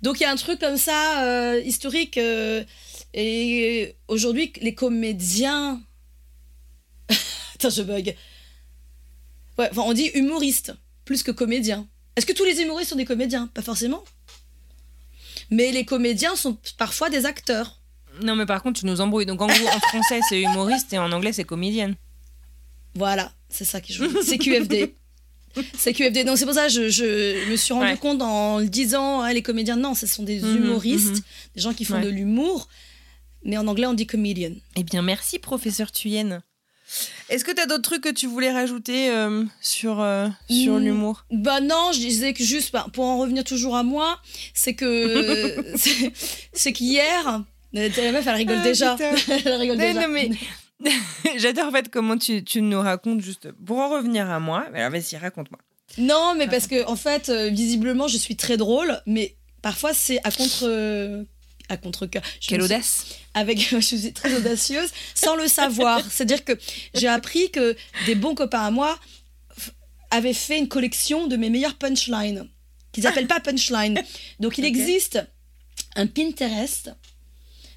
[0.03, 2.19] Donc il y a un truc comme ça, historique.
[3.13, 5.81] Et aujourd'hui, les comédiens.
[7.55, 8.15] Attends, je bug.
[9.57, 10.73] Ouais, enfin, on dit humoriste,
[11.05, 11.87] plus que comédien.
[12.15, 13.47] Est-ce que tous les humoristes sont des comédiens?
[13.53, 14.03] Pas forcément.
[15.51, 17.81] Mais les comédiens sont parfois des acteurs.
[18.21, 19.25] Non, mais par contre, tu nous embrouilles.
[19.25, 21.95] Donc, en gros, en français, c'est humoriste et en anglais, c'est comédienne.
[22.95, 24.05] Voilà, c'est ça qui joue.
[24.23, 24.95] C'est QFD.
[25.77, 26.23] C'est QFD.
[26.25, 27.97] Donc c'est pour ça que je, je me suis rendu Ouais.
[27.97, 31.21] compte en le disant, hein, les comédiens, non, ce sont des Mhm, humoristes, mhm.
[31.55, 32.01] des gens qui font Ouais.
[32.03, 32.67] de l'humour.
[33.43, 34.51] Mais en anglais, on dit comedian.
[34.75, 36.41] Eh bien, merci, professeur Thuyen.
[37.29, 40.83] Est-ce que tu as d'autres trucs que tu voulais rajouter euh, sur, euh, sur Mm.
[40.83, 41.25] l'humour?
[41.31, 44.19] Bah non, je disais que juste, bah, pour en revenir toujours à moi,
[44.55, 45.63] c'est que
[46.53, 47.43] c'est- qu'hier,
[47.75, 48.97] euh, la meuf, elle rigole Ah, déjà.
[49.45, 50.01] elle rigole déjà.
[50.01, 50.29] non, mais
[51.37, 54.65] j'adore en fait comment tu, tu nous racontes juste pour en revenir à moi.
[54.73, 55.59] Alors, vas-y, raconte-moi.
[55.99, 60.31] Non, mais parce que en fait, visiblement, je suis très drôle, mais parfois c'est à
[60.31, 61.25] contre
[61.69, 62.21] à contre cœur.
[62.45, 66.01] Quelle audace Avec, je suis très audacieuse, sans le savoir.
[66.09, 66.53] C'est-à-dire que
[66.95, 68.99] j'ai appris que des bons copains à moi
[70.11, 72.47] avaient fait une collection de mes meilleurs punchlines,
[72.91, 74.01] qu'ils appellent pas punchline.
[74.39, 75.19] Donc il existe
[75.95, 76.91] un Pinterest.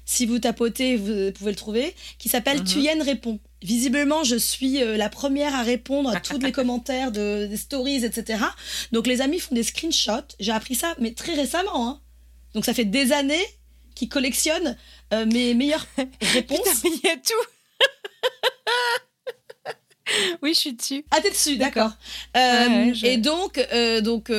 [0.05, 2.65] Si vous tapotez, vous pouvez le trouver, qui s'appelle Mhm.
[2.65, 3.39] Thuyen répond.
[3.61, 8.03] Visiblement, je suis euh, la première à répondre à tous les commentaires de, des stories,
[8.03, 8.43] etc.
[8.91, 10.27] Donc les amis font des screenshots.
[10.41, 11.87] J'ai appris ça, mais très récemment.
[11.87, 12.01] hein.
[12.53, 13.45] Donc ça fait des années
[13.95, 14.77] qu'ils collectionnent
[15.13, 15.85] euh, mes meilleures
[16.21, 16.81] réponses.
[16.81, 17.33] Putain, il y a tout
[20.41, 21.05] Oui, je suis dessus.
[21.11, 21.91] Ah, t'es dessus, d'accord.
[22.35, 24.29] Ouais, Euh, ouais, je- Et donc, euh, donc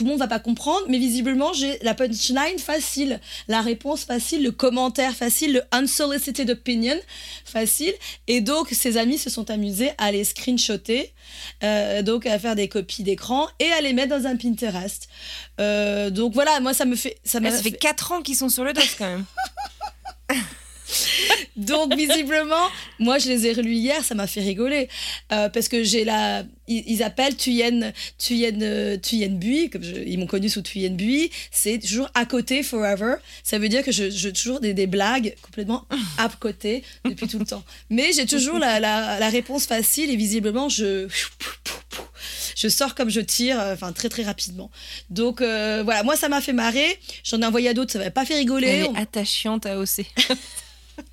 [0.00, 4.42] tout le monde va pas comprendre, mais visiblement, j'ai la punchline facile, la réponse facile,
[4.42, 6.96] le commentaire facile, le unsolicited opinion
[7.44, 7.92] facile.
[8.26, 11.12] Et donc, ses amis se sont amusés à les screenshotter,
[11.62, 15.06] euh, donc à faire des copies d'écran et à les mettre dans un Pinterest.
[15.60, 17.18] Euh, donc voilà, moi, ça me fait.
[17.22, 19.24] Ça Ah, m'a ça fait 4 ans qu'ils sont sur le dos quand même.
[21.56, 22.68] Donc, visiblement,
[22.98, 24.88] moi, je les ai relus hier, ça m'a fait rigoler.
[25.32, 26.44] Euh, parce que j'ai la.
[26.68, 31.30] Ils, appellent Thuyen, Thuyen, Thuyen Bui, comme ils m'ont connu sous Thuyen Bui.
[31.50, 33.16] C'est toujours à côté, forever.
[33.42, 35.86] Ça veut dire que je, toujours des, blagues complètement
[36.18, 37.64] à côté depuis tout le temps.
[37.90, 41.08] Mais j'ai toujours la, réponse facile et visiblement, je.
[42.56, 44.70] Je sors comme je tire, euh, enfin très très rapidement.
[45.08, 46.98] Donc euh, voilà, moi ça m'a fait marrer.
[47.24, 48.66] J'en ai envoyé à d'autres, ça m'a pas fait rigoler.
[48.66, 50.04] Elle est attachante à OC.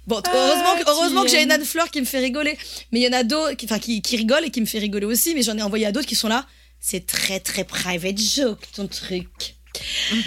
[0.07, 2.57] Bon, heureusement, que- Ah, heureusement que j'ai une Anne-Fleur qui me fait rigoler.
[2.91, 4.79] Mais il y en a d'autres qui, enfin, qui, qui rigolent et qui me fait
[4.79, 5.33] rigoler aussi.
[5.35, 6.45] Mais j'en ai envoyé à d'autres qui sont là.
[6.79, 9.55] C'est très, très private joke, ton truc.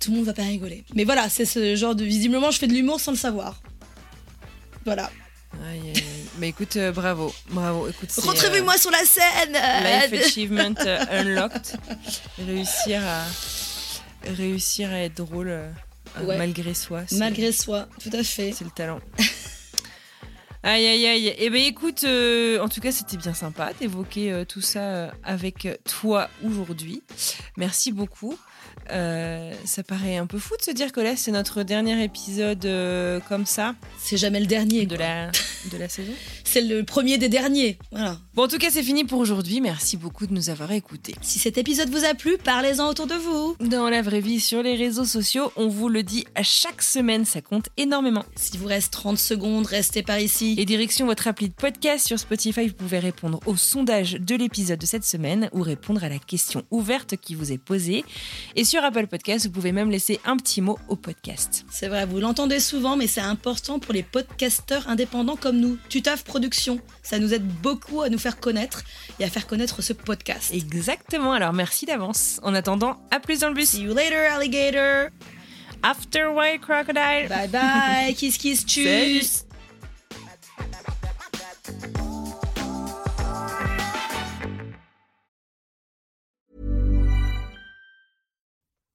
[0.00, 0.84] Tout le monde va pas rigoler.
[0.94, 2.04] Mais voilà, c'est ce genre de.
[2.04, 3.60] Visiblement, je fais de l'humour sans le savoir.
[4.84, 5.10] Voilà.
[5.70, 6.02] Aïe, aïe, aïe.
[6.38, 7.88] Mais écoute, euh, bravo, bravo.
[7.88, 11.78] Écoute, c'est, euh, Retrouvez-moi sur la scène Life euh, Achievement euh, Unlocked.
[12.46, 13.24] Réussir à
[14.36, 15.58] réussir à être drôle
[16.22, 16.38] Ouais.
[16.38, 17.02] malgré soi.
[17.06, 18.52] c'est- Malgré soi, tout à fait.
[18.52, 19.00] C'est le talent.
[20.64, 21.34] Aïe aïe aïe.
[21.38, 25.10] Eh ben écoute, euh, en tout cas c'était bien sympa d'évoquer euh, tout ça euh,
[25.22, 27.02] avec toi aujourd'hui.
[27.56, 28.36] Merci beaucoup.
[28.90, 32.64] Euh, ça paraît un peu fou de se dire que là c'est notre dernier épisode
[32.66, 34.84] euh, comme ça C'est jamais le dernier.
[34.86, 35.04] de quoi.
[35.06, 35.30] la
[35.70, 36.12] de la saison.
[36.50, 37.78] C'est le premier des derniers.
[37.92, 38.18] Voilà.
[38.34, 39.60] Bon en tout cas c'est fini pour aujourd'hui.
[39.60, 41.14] Merci beaucoup de nous avoir écoutés.
[41.20, 43.54] Si cet épisode vous a plu, parlez-en autour de vous.
[43.60, 47.26] Dans la vraie vie, sur les réseaux sociaux, on vous le dit à chaque semaine,
[47.26, 48.24] ça compte énormément.
[48.34, 50.54] S'il vous reste 30 secondes, restez par ici.
[50.56, 54.78] Et direction votre appli de podcast sur Spotify, vous pouvez répondre au sondage de l'épisode
[54.78, 58.06] de cette semaine ou répondre à la question ouverte qui vous est posée.
[58.56, 61.66] Et sur Apple Podcast, vous pouvez même laisser un petit mot au podcast.
[61.70, 65.76] C'est vrai, vous l'entendez souvent, mais c'est important pour les podcasteurs indépendants comme nous.
[65.90, 68.84] Tutaf Production, ça nous aide beaucoup à nous faire connaître
[69.18, 70.52] et à faire connaître ce podcast.
[70.54, 72.38] Exactement, alors merci d'avance.
[72.44, 73.70] En attendant, à plus dans le bus.
[73.70, 75.08] See you later, alligator.
[75.82, 77.28] After White Crocodile.
[77.28, 79.46] Bye bye, kiss kiss, tchuss.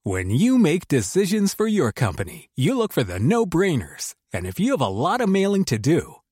[0.02, 4.14] When you make decisions for your company, you look for the no brainers.
[4.32, 6.16] And if you have a lot of mailing to do,